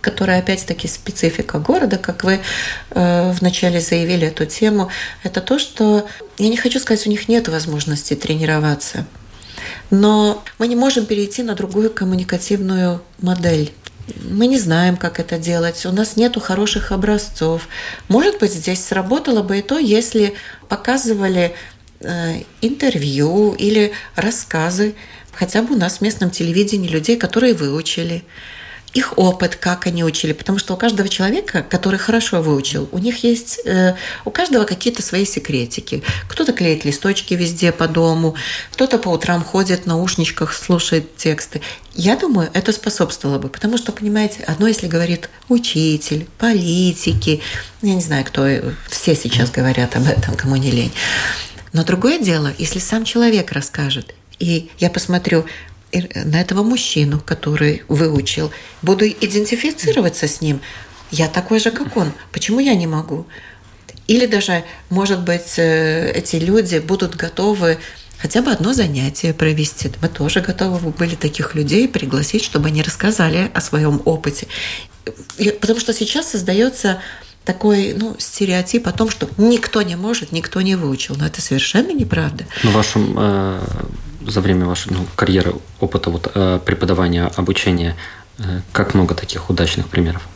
которая 0.00 0.38
опять-таки 0.38 0.88
специфика 0.88 1.58
города, 1.58 1.98
как 1.98 2.24
вы 2.24 2.40
э, 2.90 3.32
вначале 3.32 3.80
заявили 3.80 4.28
эту 4.28 4.46
тему, 4.46 4.90
это 5.22 5.40
то, 5.40 5.58
что 5.58 6.06
я 6.38 6.48
не 6.48 6.56
хочу 6.56 6.78
сказать, 6.78 7.06
у 7.06 7.10
них 7.10 7.28
нет 7.28 7.48
возможности 7.48 8.14
тренироваться, 8.14 9.06
но 9.90 10.42
мы 10.58 10.68
не 10.68 10.76
можем 10.76 11.06
перейти 11.06 11.42
на 11.42 11.54
другую 11.54 11.90
коммуникативную 11.90 13.02
модель. 13.20 13.72
Мы 14.28 14.46
не 14.46 14.58
знаем, 14.58 14.96
как 14.96 15.20
это 15.20 15.38
делать, 15.38 15.84
у 15.86 15.92
нас 15.92 16.16
нет 16.16 16.36
хороших 16.40 16.90
образцов. 16.92 17.68
Может 18.08 18.38
быть, 18.38 18.52
здесь 18.52 18.84
сработало 18.84 19.42
бы 19.42 19.58
и 19.58 19.62
то, 19.62 19.78
если 19.78 20.34
показывали 20.68 21.54
э, 22.00 22.42
интервью 22.60 23.54
или 23.54 23.92
рассказы 24.16 24.94
хотя 25.32 25.62
бы 25.62 25.74
у 25.74 25.78
нас 25.78 25.98
в 25.98 26.00
местном 26.02 26.30
телевидении 26.30 26.88
людей, 26.88 27.16
которые 27.16 27.54
выучили 27.54 28.24
их 28.92 29.16
опыт, 29.16 29.56
как 29.56 29.86
они 29.86 30.02
учили, 30.02 30.32
потому 30.32 30.58
что 30.58 30.74
у 30.74 30.76
каждого 30.76 31.08
человека, 31.08 31.64
который 31.68 31.98
хорошо 31.98 32.42
выучил, 32.42 32.88
у 32.90 32.98
них 32.98 33.22
есть, 33.22 33.60
э, 33.64 33.94
у 34.24 34.30
каждого 34.30 34.64
какие-то 34.64 35.02
свои 35.02 35.24
секретики. 35.24 36.02
Кто-то 36.28 36.52
клеит 36.52 36.84
листочки 36.84 37.34
везде 37.34 37.70
по 37.70 37.86
дому, 37.86 38.34
кто-то 38.72 38.98
по 38.98 39.08
утрам 39.08 39.44
ходит 39.44 39.82
в 39.82 39.86
наушничках, 39.86 40.52
слушает 40.52 41.16
тексты. 41.16 41.60
Я 41.94 42.16
думаю, 42.16 42.50
это 42.52 42.72
способствовало 42.72 43.38
бы, 43.38 43.48
потому 43.48 43.78
что, 43.78 43.92
понимаете, 43.92 44.42
одно, 44.44 44.66
если 44.66 44.88
говорит 44.88 45.30
учитель, 45.48 46.26
политики, 46.38 47.42
я 47.82 47.94
не 47.94 48.02
знаю, 48.02 48.24
кто, 48.24 48.46
все 48.88 49.14
сейчас 49.14 49.50
говорят 49.50 49.94
об 49.94 50.08
этом, 50.08 50.34
кому 50.34 50.56
не 50.56 50.70
лень. 50.70 50.92
Но 51.72 51.84
другое 51.84 52.18
дело, 52.18 52.52
если 52.58 52.80
сам 52.80 53.04
человек 53.04 53.52
расскажет, 53.52 54.14
и 54.40 54.70
я 54.78 54.90
посмотрю, 54.90 55.44
на 55.92 56.40
этого 56.40 56.62
мужчину, 56.62 57.20
который 57.20 57.82
выучил. 57.88 58.50
Буду 58.82 59.06
идентифицироваться 59.06 60.28
с 60.28 60.40
ним. 60.40 60.60
Я 61.10 61.28
такой 61.28 61.58
же, 61.60 61.70
как 61.70 61.96
он. 61.96 62.12
Почему 62.32 62.60
я 62.60 62.74
не 62.74 62.86
могу? 62.86 63.26
Или 64.06 64.26
даже, 64.26 64.64
может 64.88 65.20
быть, 65.22 65.58
э, 65.58 66.12
эти 66.12 66.36
люди 66.36 66.78
будут 66.78 67.16
готовы 67.16 67.78
хотя 68.18 68.42
бы 68.42 68.50
одно 68.50 68.72
занятие 68.72 69.32
провести. 69.32 69.90
Мы 70.02 70.08
тоже 70.08 70.40
готовы 70.40 70.90
были 70.90 71.14
таких 71.14 71.54
людей 71.54 71.88
пригласить, 71.88 72.44
чтобы 72.44 72.68
они 72.68 72.82
рассказали 72.82 73.50
о 73.54 73.60
своем 73.60 74.02
опыте. 74.04 74.46
Потому 75.60 75.80
что 75.80 75.92
сейчас 75.92 76.30
создается 76.30 77.00
такой 77.44 77.94
ну, 77.94 78.16
стереотип 78.18 78.86
о 78.86 78.92
том, 78.92 79.10
что 79.10 79.28
никто 79.38 79.82
не 79.82 79.96
может, 79.96 80.32
никто 80.32 80.60
не 80.60 80.76
выучил. 80.76 81.16
Но 81.16 81.26
это 81.26 81.40
совершенно 81.40 81.92
неправда. 81.92 82.44
Но 82.62 82.70
в 82.70 82.74
вашем 82.74 83.16
э, 83.18 83.60
за 84.30 84.40
время 84.40 84.66
вашей 84.66 84.92
ну, 84.92 85.06
карьеры, 85.16 85.54
опыта 85.80 86.10
вот, 86.10 86.30
э, 86.34 86.60
преподавания, 86.64 87.30
обучения, 87.36 87.96
э, 88.38 88.60
как 88.72 88.94
много 88.94 89.14
таких 89.14 89.50
удачных 89.50 89.88
примеров? 89.88 90.26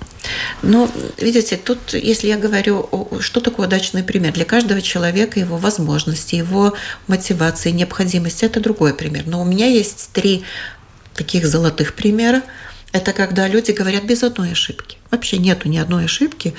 Ну, 0.62 0.90
видите, 1.18 1.56
тут, 1.56 1.92
если 1.92 2.28
я 2.28 2.38
говорю, 2.38 2.88
что 3.20 3.40
такое 3.40 3.66
удачный 3.66 4.02
пример, 4.02 4.32
для 4.32 4.44
каждого 4.44 4.80
человека 4.80 5.38
его 5.38 5.56
возможности, 5.56 6.34
его 6.34 6.74
мотивации, 7.06 7.70
необходимости, 7.70 8.44
это 8.44 8.60
другой 8.60 8.94
пример. 8.94 9.24
Но 9.26 9.42
у 9.42 9.44
меня 9.44 9.66
есть 9.66 10.10
три 10.12 10.44
таких 11.14 11.46
золотых 11.46 11.94
примера. 11.94 12.42
Это 12.92 13.12
когда 13.12 13.48
люди 13.48 13.72
говорят 13.72 14.04
без 14.04 14.22
одной 14.22 14.52
ошибки. 14.52 14.98
Вообще 15.10 15.38
нету 15.38 15.68
ни 15.68 15.78
одной 15.78 16.04
ошибки. 16.04 16.54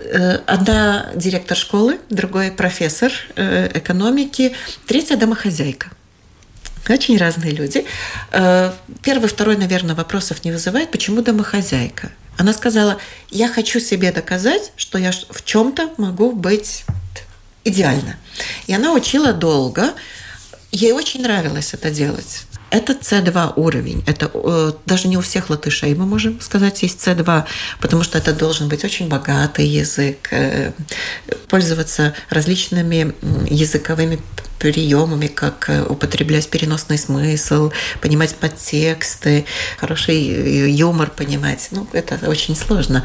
Э, 0.00 0.38
одна 0.46 1.10
директор 1.14 1.56
школы, 1.56 1.98
другой 2.10 2.50
профессор 2.50 3.12
экономики, 3.36 4.54
третья 4.86 5.16
домохозяйка. 5.16 5.90
Очень 6.88 7.18
разные 7.18 7.52
люди. 7.52 7.84
Э, 8.32 8.72
первый, 9.02 9.28
второй, 9.28 9.56
наверное, 9.56 9.94
вопросов 9.94 10.44
не 10.44 10.52
вызывает. 10.52 10.90
Почему 10.90 11.22
домохозяйка? 11.22 12.10
Она 12.36 12.52
сказала, 12.52 12.98
я 13.30 13.48
хочу 13.48 13.80
себе 13.80 14.12
доказать, 14.12 14.72
что 14.76 14.98
я 14.98 15.10
в 15.12 15.44
чем-то 15.44 15.90
могу 15.98 16.32
быть 16.32 16.84
идеально. 17.64 18.16
И 18.66 18.74
она 18.74 18.92
учила 18.92 19.32
долго. 19.32 19.92
Ей 20.70 20.92
очень 20.92 21.22
нравилось 21.22 21.74
это 21.74 21.90
делать. 21.90 22.44
Это 22.70 22.92
C2 22.92 23.54
уровень. 23.56 24.04
Это 24.06 24.30
э, 24.32 24.72
даже 24.84 25.08
не 25.08 25.16
у 25.16 25.22
всех 25.22 25.48
латышей, 25.48 25.94
мы 25.94 26.04
можем 26.04 26.40
сказать, 26.40 26.82
есть 26.82 27.06
C2, 27.06 27.44
потому 27.80 28.02
что 28.02 28.18
это 28.18 28.34
должен 28.34 28.68
быть 28.68 28.84
очень 28.84 29.08
богатый 29.08 29.66
язык, 29.66 30.28
э, 30.32 30.72
пользоваться 31.48 32.14
различными 32.28 33.14
языковыми 33.48 34.20
приемами, 34.58 35.26
как 35.26 35.68
э, 35.68 35.82
употреблять 35.82 36.48
переносный 36.48 36.98
смысл, 36.98 37.70
понимать 38.00 38.34
подтексты, 38.36 39.44
хороший 39.78 40.28
э, 40.28 40.70
юмор 40.70 41.10
понимать. 41.10 41.68
Ну, 41.70 41.86
это 41.92 42.18
очень 42.28 42.56
сложно. 42.56 43.04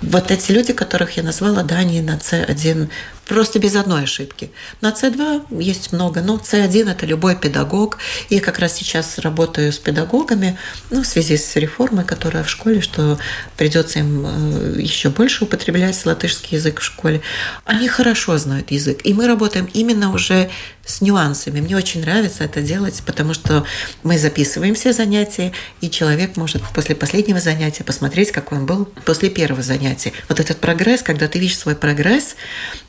Вот 0.00 0.30
эти 0.30 0.52
люди, 0.52 0.72
которых 0.72 1.16
я 1.16 1.22
назвала, 1.22 1.62
да, 1.62 1.78
они 1.78 2.00
на 2.00 2.16
C1 2.16 2.88
просто 3.26 3.58
без 3.58 3.74
одной 3.76 4.04
ошибки. 4.04 4.50
На 4.80 4.90
C2 4.90 5.62
есть 5.62 5.92
много, 5.92 6.20
но 6.20 6.36
C1 6.36 6.90
это 6.90 7.06
любой 7.06 7.36
педагог. 7.36 7.98
И 8.28 8.40
как 8.40 8.58
раз 8.58 8.74
сейчас 8.74 9.18
работаю 9.18 9.72
с 9.72 9.78
педагогами, 9.78 10.58
ну, 10.90 11.02
в 11.02 11.06
связи 11.06 11.36
с 11.36 11.56
реформой, 11.56 12.04
которая 12.04 12.44
в 12.44 12.50
школе, 12.50 12.80
что 12.80 13.18
придется 13.56 14.00
им 14.00 14.26
э, 14.26 14.80
еще 14.80 15.10
больше 15.10 15.44
употреблять 15.44 16.04
латышский 16.04 16.58
язык 16.58 16.80
в 16.80 16.84
школе. 16.84 17.22
Они 17.64 17.88
хорошо 17.88 18.36
знают 18.38 18.70
язык. 18.70 19.00
И 19.04 19.14
мы 19.14 19.26
работаем 19.26 19.68
именно 19.72 20.12
уже 20.12 20.50
с 20.84 21.00
нюансами. 21.00 21.60
Мне 21.60 21.76
очень 21.76 22.00
нравится 22.00 22.44
это 22.44 22.60
делать, 22.60 23.02
потому 23.06 23.34
что 23.34 23.64
мы 24.02 24.18
записываем 24.18 24.74
все 24.74 24.92
занятия, 24.92 25.52
и 25.80 25.88
человек 25.88 26.36
может 26.36 26.62
после 26.74 26.94
последнего 26.94 27.40
занятия 27.40 27.84
посмотреть, 27.84 28.32
какой 28.32 28.58
он 28.58 28.66
был 28.66 28.86
после 29.04 29.30
первого 29.30 29.62
занятия. 29.62 30.12
Вот 30.28 30.40
этот 30.40 30.58
прогресс, 30.58 31.02
когда 31.02 31.28
ты 31.28 31.38
видишь 31.38 31.58
свой 31.58 31.76
прогресс, 31.76 32.36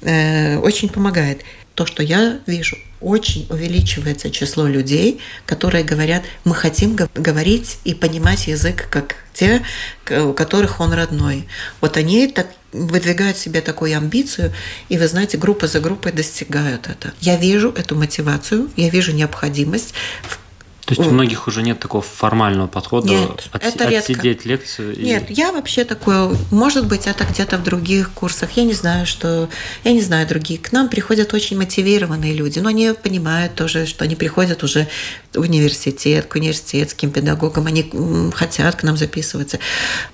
э, 0.01 0.57
очень 0.57 0.89
помогает. 0.89 1.41
То, 1.75 1.85
что 1.85 2.03
я 2.03 2.39
вижу, 2.45 2.77
очень 3.01 3.47
увеличивается 3.49 4.29
число 4.29 4.67
людей, 4.67 5.19
которые 5.45 5.83
говорят, 5.83 6.23
мы 6.45 6.55
хотим 6.55 6.95
говорить 6.95 7.79
и 7.83 7.93
понимать 7.93 8.47
язык, 8.47 8.87
как 8.89 9.15
те, 9.33 9.63
у 10.09 10.33
которых 10.33 10.79
он 10.79 10.93
родной. 10.93 11.47
Вот 11.81 11.97
они 11.97 12.27
так 12.27 12.47
выдвигают 12.71 13.37
себе 13.37 13.61
такую 13.61 13.95
амбицию, 13.95 14.51
и 14.89 14.97
вы 14.97 15.07
знаете, 15.07 15.37
группа 15.37 15.67
за 15.67 15.79
группой 15.79 16.11
достигают 16.11 16.87
это. 16.87 17.13
Я 17.21 17.37
вижу 17.37 17.69
эту 17.71 17.95
мотивацию, 17.95 18.69
я 18.75 18.89
вижу 18.89 19.11
необходимость 19.11 19.93
в 20.23 20.39
то 20.85 20.93
есть 20.93 21.07
у 21.07 21.13
многих 21.13 21.47
уже 21.47 21.61
нет 21.61 21.79
такого 21.79 22.03
формального 22.03 22.67
подхода 22.67 23.07
нет, 23.07 23.49
от, 23.51 23.63
это 23.63 23.87
отсидеть 23.87 24.43
лекцию? 24.43 24.99
Нет, 24.99 25.29
и... 25.29 25.33
я 25.33 25.53
вообще 25.53 25.85
такое, 25.85 26.35
может 26.51 26.87
быть, 26.87 27.07
это 27.07 27.23
где-то 27.23 27.57
в 27.57 27.63
других 27.63 28.11
курсах, 28.11 28.51
я 28.51 28.65
не 28.65 28.73
знаю, 28.73 29.05
что, 29.05 29.49
я 29.85 29.93
не 29.93 30.01
знаю 30.01 30.27
другие. 30.27 30.59
К 30.59 30.73
нам 30.73 30.89
приходят 30.89 31.33
очень 31.33 31.57
мотивированные 31.57 32.33
люди, 32.33 32.59
но 32.59 32.67
они 32.67 32.91
понимают 33.01 33.55
тоже, 33.55 33.85
что 33.85 34.03
они 34.03 34.15
приходят 34.15 34.61
уже 34.63 34.87
в 35.33 35.39
университет, 35.39 36.25
к 36.25 36.35
университетским 36.35 37.11
педагогам, 37.11 37.67
они 37.67 37.89
хотят 38.33 38.75
к 38.75 38.83
нам 38.83 38.97
записываться. 38.97 39.59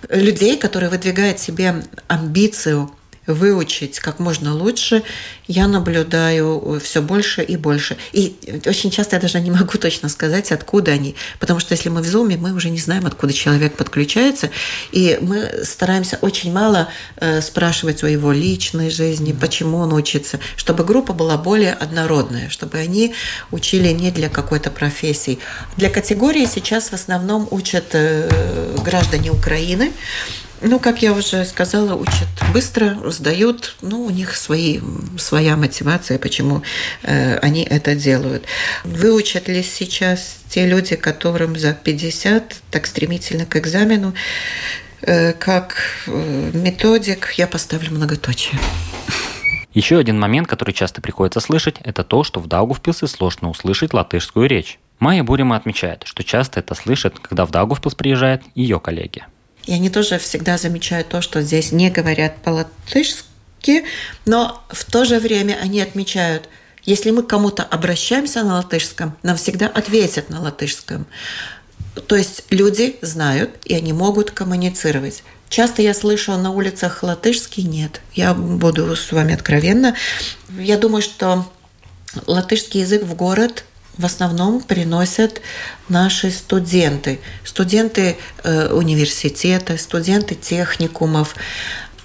Людей, 0.10 0.56
которые 0.56 0.92
выдвигают 0.92 1.40
себе 1.40 1.84
амбицию 2.08 2.92
выучить 3.34 4.00
как 4.00 4.20
можно 4.20 4.54
лучше, 4.54 5.04
я 5.48 5.68
наблюдаю 5.68 6.80
все 6.84 7.02
больше 7.02 7.42
и 7.42 7.58
больше. 7.58 7.98
И 8.12 8.36
очень 8.66 8.92
часто 8.92 9.16
я 9.16 9.22
даже 9.22 9.40
не 9.40 9.52
могу 9.52 9.78
точно 9.78 10.10
сказать, 10.10 10.52
откуда 10.52 10.92
они. 10.92 11.16
Потому 11.40 11.60
что 11.60 11.74
если 11.74 11.90
мы 11.90 12.02
в 12.02 12.06
зуме, 12.06 12.38
мы 12.38 12.54
уже 12.54 12.70
не 12.70 12.78
знаем, 12.78 13.06
откуда 13.06 13.34
человек 13.34 13.76
подключается. 13.76 14.50
И 14.92 15.18
мы 15.22 15.64
стараемся 15.64 16.20
очень 16.22 16.54
мало 16.54 16.90
э, 17.18 17.42
спрашивать 17.42 18.04
о 18.04 18.08
его 18.08 18.32
личной 18.32 18.90
жизни, 18.90 19.34
почему 19.34 19.78
он 19.78 19.94
учится, 19.94 20.40
чтобы 20.56 20.84
группа 20.84 21.14
была 21.14 21.38
более 21.38 21.74
однородная, 21.74 22.50
чтобы 22.50 22.78
они 22.78 23.14
учили 23.52 23.90
не 23.90 24.12
для 24.12 24.30
какой-то 24.30 24.70
профессии. 24.70 25.40
Для 25.78 25.90
категории 25.90 26.46
сейчас 26.46 26.90
в 26.90 26.94
основном 26.94 27.48
учат 27.52 27.86
э, 27.94 28.30
граждане 28.84 29.32
Украины. 29.32 29.92
Ну, 30.62 30.80
как 30.80 31.02
я 31.02 31.14
уже 31.14 31.46
сказала, 31.46 31.96
учат 31.96 32.28
быстро, 32.54 32.98
сдают. 33.12 33.76
Ну, 33.82 34.04
у 34.04 34.10
них 34.10 34.36
свои, 34.36 34.80
своя 35.18 35.56
мотивация, 35.56 36.20
почему 36.20 36.64
э, 37.04 37.38
они 37.38 37.64
это 37.64 37.96
делают. 37.96 38.44
Выучат 38.84 39.48
ли 39.48 39.64
сейчас 39.64 40.40
те 40.50 40.68
люди, 40.68 40.96
которым 40.98 41.58
за 41.58 41.74
50 41.74 42.56
так 42.72 42.88
стремительно 42.88 43.46
к 43.46 43.56
экзамену, 43.56 44.14
э, 45.02 45.32
как 45.34 45.78
э, 46.08 46.52
методик, 46.54 47.34
я 47.38 47.48
поставлю 47.48 47.92
многоточие. 47.92 48.60
Еще 49.74 49.98
один 49.98 50.20
момент, 50.20 50.48
который 50.48 50.74
часто 50.74 51.00
приходится 51.00 51.40
слышать, 51.40 51.78
это 51.84 52.04
то, 52.04 52.26
что 52.26 52.42
в 52.42 52.48
Даугавпилсе 52.48 53.08
сложно 53.08 53.50
услышать 53.50 53.94
латышскую 53.94 54.50
речь. 54.50 54.78
Майя 55.00 55.24
Бурима 55.24 55.56
отмечает, 55.56 56.04
что 56.06 56.26
часто 56.26 56.60
это 56.60 56.76
слышат, 56.76 57.18
когда 57.20 57.46
в 57.46 57.52
Даугавпилс 57.52 57.96
приезжают 57.96 58.42
ее 58.56 58.82
коллеги. 58.82 59.24
И 59.70 59.72
они 59.72 59.92
тоже 59.92 60.18
всегда 60.18 60.58
замечают 60.58 61.10
то, 61.10 61.22
что 61.22 61.44
здесь 61.44 61.72
не 61.72 61.92
говорят 61.92 62.42
по-латышски, 62.42 63.86
но 64.26 64.64
в 64.70 64.84
то 64.84 65.06
же 65.06 65.20
время 65.20 65.60
они 65.62 65.80
отмечают, 65.80 66.50
если 66.86 67.12
мы 67.12 67.22
к 67.22 67.28
кому-то 67.28 67.62
обращаемся 67.62 68.42
на 68.42 68.56
латышском, 68.56 69.16
нам 69.22 69.38
всегда 69.38 69.68
ответят 69.68 70.32
на 70.32 70.42
латышском. 70.42 71.06
То 72.08 72.16
есть 72.16 72.46
люди 72.50 72.98
знают, 73.04 73.52
и 73.64 73.76
они 73.76 73.94
могут 73.94 74.32
коммуницировать. 74.32 75.22
Часто 75.50 75.84
я 75.84 75.94
слышу 75.94 76.36
на 76.36 76.50
улицах 76.50 77.04
латышский 77.04 77.62
нет. 77.62 78.02
Я 78.16 78.34
буду 78.34 78.96
с 78.96 79.12
вами 79.12 79.36
откровенна. 79.36 79.96
Я 80.58 80.80
думаю, 80.80 81.04
что 81.04 81.46
латышский 82.26 82.82
язык 82.82 83.04
в 83.04 83.14
город 83.14 83.66
в 84.00 84.06
основном 84.06 84.62
приносят 84.62 85.42
наши 85.90 86.32
студенты. 86.32 87.20
Студенты 87.44 88.18
э, 88.44 88.70
университета, 88.72 89.78
студенты 89.78 90.36
техникумов. 90.36 91.36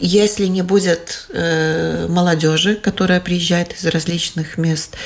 Если 0.00 0.46
не 0.46 0.62
будет 0.62 1.28
э, 1.30 2.08
молодежи, 2.08 2.74
которая 2.74 3.20
приезжает 3.20 3.74
из 3.74 3.86
различных 3.86 4.58
мест, 4.58 4.96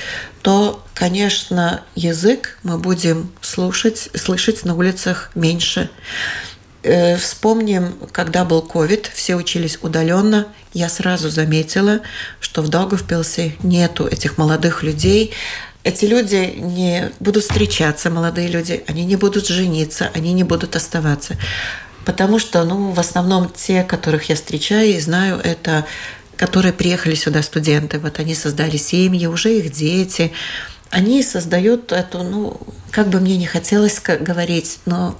то, 0.42 0.82
конечно, 0.94 1.82
язык 1.94 2.58
мы 2.62 2.78
будем 2.78 3.30
слушать, 3.42 4.08
слышать 4.14 4.64
на 4.64 4.74
улицах 4.74 5.30
меньше. 5.34 5.90
Э, 6.84 7.18
вспомним, 7.18 7.98
когда 8.12 8.46
был 8.46 8.62
ковид, 8.62 9.10
все 9.12 9.36
учились 9.36 9.78
удаленно. 9.82 10.48
Я 10.72 10.88
сразу 10.88 11.28
заметила, 11.28 12.00
что 12.40 12.62
в 12.62 12.68
Даугавпилсе 12.68 13.56
нету 13.62 14.06
этих 14.06 14.38
молодых 14.38 14.82
людей, 14.82 15.34
эти 15.84 16.04
люди 16.04 16.54
не 16.56 17.10
будут 17.20 17.44
встречаться, 17.44 18.10
молодые 18.10 18.48
люди, 18.48 18.82
они 18.86 19.04
не 19.04 19.16
будут 19.16 19.46
жениться, 19.46 20.10
они 20.14 20.32
не 20.32 20.44
будут 20.44 20.76
оставаться. 20.76 21.36
Потому 22.04 22.38
что, 22.38 22.64
ну, 22.64 22.90
в 22.90 23.00
основном 23.00 23.50
те, 23.50 23.84
которых 23.84 24.28
я 24.28 24.36
встречаю 24.36 24.88
и 24.88 25.00
знаю, 25.00 25.40
это 25.42 25.84
которые 26.36 26.72
приехали 26.72 27.16
сюда 27.16 27.42
студенты, 27.42 27.98
вот 27.98 28.20
они 28.20 28.34
создали 28.34 28.76
семьи, 28.76 29.26
уже 29.26 29.58
их 29.58 29.72
дети, 29.72 30.32
они 30.88 31.22
создают 31.22 31.92
эту, 31.92 32.22
ну, 32.22 32.60
как 32.92 33.08
бы 33.08 33.20
мне 33.20 33.36
не 33.36 33.46
хотелось 33.46 34.00
говорить, 34.00 34.78
но 34.86 35.18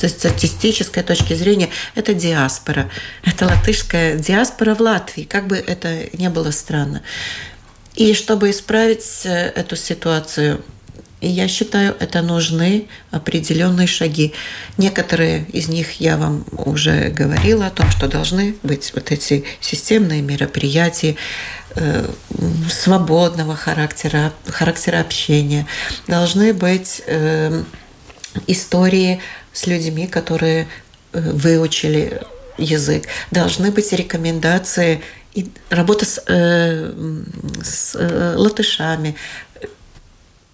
с 0.00 0.08
статистической 0.08 1.02
точки 1.02 1.34
зрения, 1.34 1.68
это 1.94 2.14
диаспора. 2.14 2.90
Это 3.24 3.46
латышская 3.46 4.16
диаспора 4.16 4.74
в 4.74 4.80
Латвии, 4.80 5.24
как 5.24 5.46
бы 5.46 5.56
это 5.56 6.08
ни 6.14 6.28
было 6.28 6.50
странно. 6.50 7.02
И 7.96 8.12
чтобы 8.12 8.50
исправить 8.50 9.22
э, 9.24 9.52
эту 9.54 9.74
ситуацию, 9.74 10.62
я 11.22 11.48
считаю, 11.48 11.96
это 11.98 12.20
нужны 12.20 12.88
определенные 13.10 13.86
шаги. 13.86 14.34
Некоторые 14.76 15.46
из 15.46 15.68
них 15.68 15.98
я 15.98 16.18
вам 16.18 16.44
уже 16.52 17.08
говорила 17.08 17.66
о 17.66 17.70
том, 17.70 17.90
что 17.90 18.06
должны 18.06 18.54
быть 18.62 18.92
вот 18.94 19.10
эти 19.10 19.44
системные 19.60 20.20
мероприятия 20.20 21.16
э, 21.74 22.06
свободного 22.70 23.56
характера, 23.56 24.32
характера 24.46 25.00
общения. 25.00 25.66
Должны 26.06 26.52
быть 26.52 27.02
э, 27.06 27.64
истории 28.46 29.20
с 29.54 29.66
людьми, 29.66 30.06
которые 30.06 30.68
выучили 31.12 32.20
язык. 32.58 33.04
Должны 33.30 33.70
быть 33.70 33.90
рекомендации 33.92 35.00
и 35.36 35.50
работа 35.68 36.06
с, 36.06 36.22
э, 36.26 36.92
с 37.62 37.94
э, 37.94 38.34
латышами, 38.36 39.16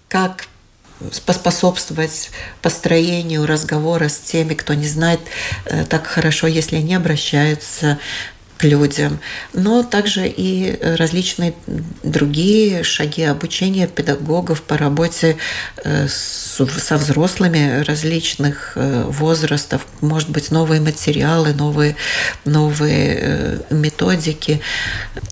как 0.09 0.47
поспособствовать 1.25 2.31
построению 2.62 3.47
разговора 3.47 4.09
с 4.09 4.18
теми, 4.18 4.55
кто 4.55 4.75
не 4.75 4.87
знает 4.87 5.21
э, 5.66 5.85
так 5.85 6.07
хорошо, 6.07 6.49
если 6.49 6.77
они 6.77 6.95
обращаются 6.95 7.99
людям, 8.64 9.20
но 9.53 9.83
также 9.83 10.27
и 10.27 10.79
различные 10.81 11.55
другие 12.03 12.83
шаги 12.83 13.22
обучения 13.22 13.87
педагогов 13.87 14.62
по 14.62 14.77
работе 14.77 15.37
э, 15.85 16.09
со 16.09 16.96
взрослыми 16.96 17.83
различных 17.83 18.72
э, 18.77 19.05
возрастов, 19.09 19.87
может 20.01 20.31
быть, 20.31 20.51
новые 20.51 20.81
материалы, 20.81 21.53
новые, 21.55 21.96
новые 22.44 23.18
э, 23.20 23.61
методики. 23.70 24.61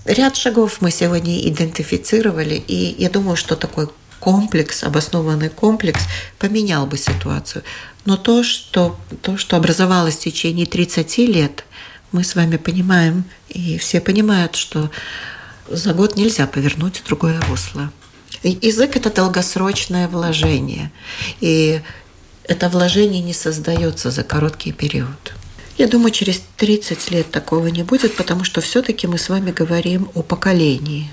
Ряд 0.05 0.35
шагов 0.35 0.81
мы 0.81 0.91
сегодня 0.91 1.47
идентифицировали, 1.47 2.55
и 2.55 2.95
я 2.97 3.09
думаю, 3.09 3.35
что 3.35 3.55
такой 3.55 3.89
комплекс, 4.19 4.83
обоснованный 4.83 5.49
комплекс 5.49 6.01
поменял 6.37 6.85
бы 6.85 6.97
ситуацию. 6.97 7.63
Но 8.05 8.17
то, 8.17 8.43
что, 8.43 8.97
то, 9.21 9.37
что 9.37 9.57
образовалось 9.57 10.15
в 10.15 10.19
течение 10.19 10.65
30 10.65 11.17
лет– 11.19 11.65
мы 12.11 12.23
с 12.23 12.35
вами 12.35 12.57
понимаем, 12.57 13.23
и 13.49 13.77
все 13.77 14.01
понимают, 14.01 14.55
что 14.55 14.91
за 15.69 15.93
год 15.93 16.15
нельзя 16.15 16.47
повернуть 16.47 16.97
в 16.97 17.05
другое 17.05 17.39
русло. 17.41 17.91
Язык– 18.43 18.95
это 18.95 19.11
долгосрочное 19.11 20.07
вложение, 20.07 20.91
и 21.41 21.81
это 22.43 22.69
вложение 22.69 23.21
не 23.21 23.33
создается 23.33 24.11
за 24.11 24.23
короткий 24.23 24.71
период. 24.71 25.33
Я 25.77 25.87
думаю, 25.87 26.11
через 26.11 26.41
30 26.57 27.11
лет 27.11 27.31
такого 27.31 27.67
не 27.67 27.83
будет, 27.83 28.15
потому 28.15 28.43
что 28.43 28.61
все-таки 28.61 29.07
мы 29.07 29.17
с 29.17 29.29
вами 29.29 29.51
говорим 29.51 30.09
о 30.13 30.21
поколении. 30.21 31.09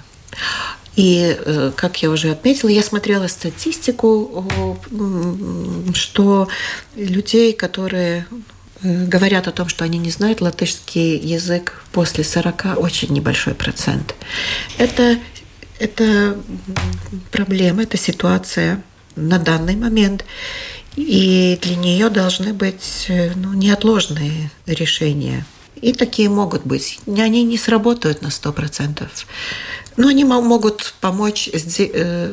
И, 0.96 1.36
э, 1.38 1.72
как 1.76 2.02
я 2.02 2.10
уже 2.10 2.32
отметила, 2.32 2.68
я 2.68 2.82
смотрела 2.82 3.28
статистику, 3.28 4.76
что 5.94 6.48
людей, 6.96 7.52
которые 7.52 8.26
говорят 8.82 9.48
о 9.48 9.52
том, 9.52 9.68
что 9.68 9.84
они 9.84 9.98
не 9.98 10.10
знают 10.10 10.40
латышский 10.40 11.16
язык 11.16 11.82
после 11.92 12.24
40, 12.24 12.78
очень 12.78 13.12
небольшой 13.12 13.54
процент. 13.54 14.14
Это, 14.78 15.18
это 15.78 16.38
проблема, 17.30 17.82
это 17.82 17.96
ситуация 17.96 18.82
на 19.16 19.38
данный 19.38 19.76
момент. 19.76 20.24
И 20.96 21.58
для 21.62 21.76
нее 21.76 22.08
должны 22.08 22.52
быть 22.52 23.06
ну, 23.36 23.52
неотложные 23.52 24.50
решения. 24.66 25.44
И 25.80 25.92
такие 25.92 26.28
могут 26.28 26.64
быть. 26.66 26.98
Они 27.06 27.44
не 27.44 27.56
сработают 27.56 28.20
на 28.20 28.28
100%. 28.28 29.06
Но 29.96 30.08
они 30.08 30.24
могут 30.24 30.94
помочь 31.00 31.48
э, 31.52 32.32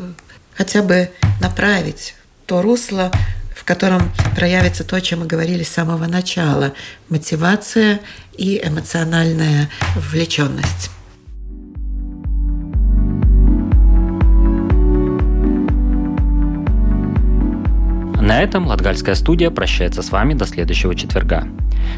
хотя 0.53 0.81
бы 0.81 1.12
направить 1.41 2.15
то 2.45 2.62
русло, 2.62 3.12
котором 3.65 4.12
проявится 4.36 4.84
то, 4.84 4.95
о 4.95 5.01
чем 5.01 5.19
мы 5.21 5.25
говорили 5.25 5.63
с 5.63 5.69
самого 5.69 6.06
начала. 6.06 6.73
Мотивация 7.10 7.99
и 8.38 8.62
эмоциональная 8.63 9.69
вовлеченность. 9.95 10.91
На 18.25 18.41
этом 18.41 18.65
Латгальская 18.65 19.13
студия 19.13 19.51
прощается 19.51 20.01
с 20.01 20.10
вами 20.10 20.34
до 20.34 20.47
следующего 20.47 20.95
четверга. 20.95 21.47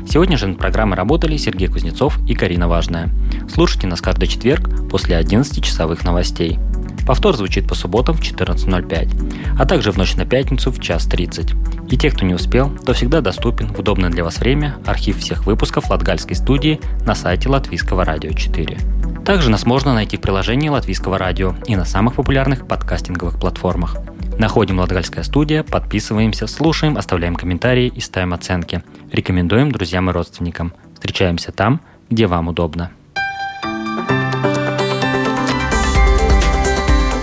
Сегодня 0.06 0.38
же 0.38 0.48
над 0.48 0.58
программой 0.58 0.98
работали 0.98 1.38
Сергей 1.38 1.70
Кузнецов 1.70 2.20
и 2.28 2.36
Карина 2.36 2.68
Важная. 2.68 3.10
Слушайте 3.50 3.88
нас 3.88 4.02
каждый 4.02 4.28
четверг 4.28 4.90
после 4.90 5.16
11 5.16 5.64
часовых 5.64 6.04
новостей. 6.04 6.60
Повтор 7.08 7.36
звучит 7.36 7.68
по 7.68 7.74
субботам 7.74 8.16
в 8.16 8.22
14.05, 8.22 9.58
а 9.58 9.66
также 9.66 9.92
в 9.92 9.98
ночь 9.98 10.16
на 10.16 10.26
пятницу 10.26 10.72
в 10.72 10.80
час 10.80 11.06
30. 11.08 11.56
И 11.90 11.98
те, 11.98 12.12
кто 12.12 12.26
не 12.26 12.36
успел, 12.36 12.70
то 12.70 12.94
всегда 12.94 13.22
доступен 13.22 13.74
в 13.74 13.80
удобное 13.80 14.10
для 14.10 14.24
вас 14.24 14.38
время 14.38 14.78
архив 14.86 15.18
всех 15.18 15.46
выпусков 15.46 15.90
Латгальской 15.90 16.36
студии 16.36 16.80
на 17.06 17.16
сайте 17.16 17.50
Латвийского 17.50 18.06
радио 18.06 18.34
4. 18.34 18.78
Также 19.26 19.50
нас 19.50 19.66
можно 19.66 19.94
найти 19.94 20.18
в 20.18 20.22
приложении 20.22 20.70
Латвийского 20.70 21.18
радио 21.18 21.56
и 21.66 21.76
на 21.76 21.86
самых 21.86 22.16
популярных 22.16 22.68
подкастинговых 22.68 23.40
платформах– 23.40 23.98
Находим 24.38 24.78
Латгальская 24.78 25.24
студия, 25.24 25.64
подписываемся, 25.64 26.46
слушаем, 26.46 26.96
оставляем 26.96 27.36
комментарии 27.36 27.88
и 27.88 28.00
ставим 28.00 28.36
оценки. 28.36 28.84
Рекомендуем 29.12 29.72
друзьям 29.72 30.12
и 30.12 30.14
родственникам. 30.14 30.74
Встречаемся 30.94 31.52
там, 31.52 31.82
где 32.12 32.28
вам 32.28 32.48
удобно. 32.48 32.92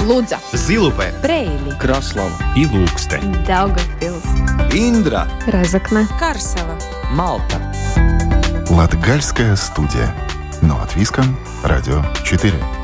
Лудза, 0.05 0.39
Зилупе, 0.53 1.15
Брейли, 1.23 1.79
Краслава 1.81 2.31
и 2.55 2.67
Лукстē, 2.67 3.21
Daugavpils, 3.47 4.25
Индра, 4.75 5.27
Разокна, 5.47 6.07
Карсела. 6.19 6.79
Малта. 7.11 7.73
Латгальская 8.69 9.57
студия. 9.57 10.15
Но 10.61 10.77
от 10.83 10.95
Виска, 10.95 11.25
Радио 11.63 12.03
4. 12.25 12.84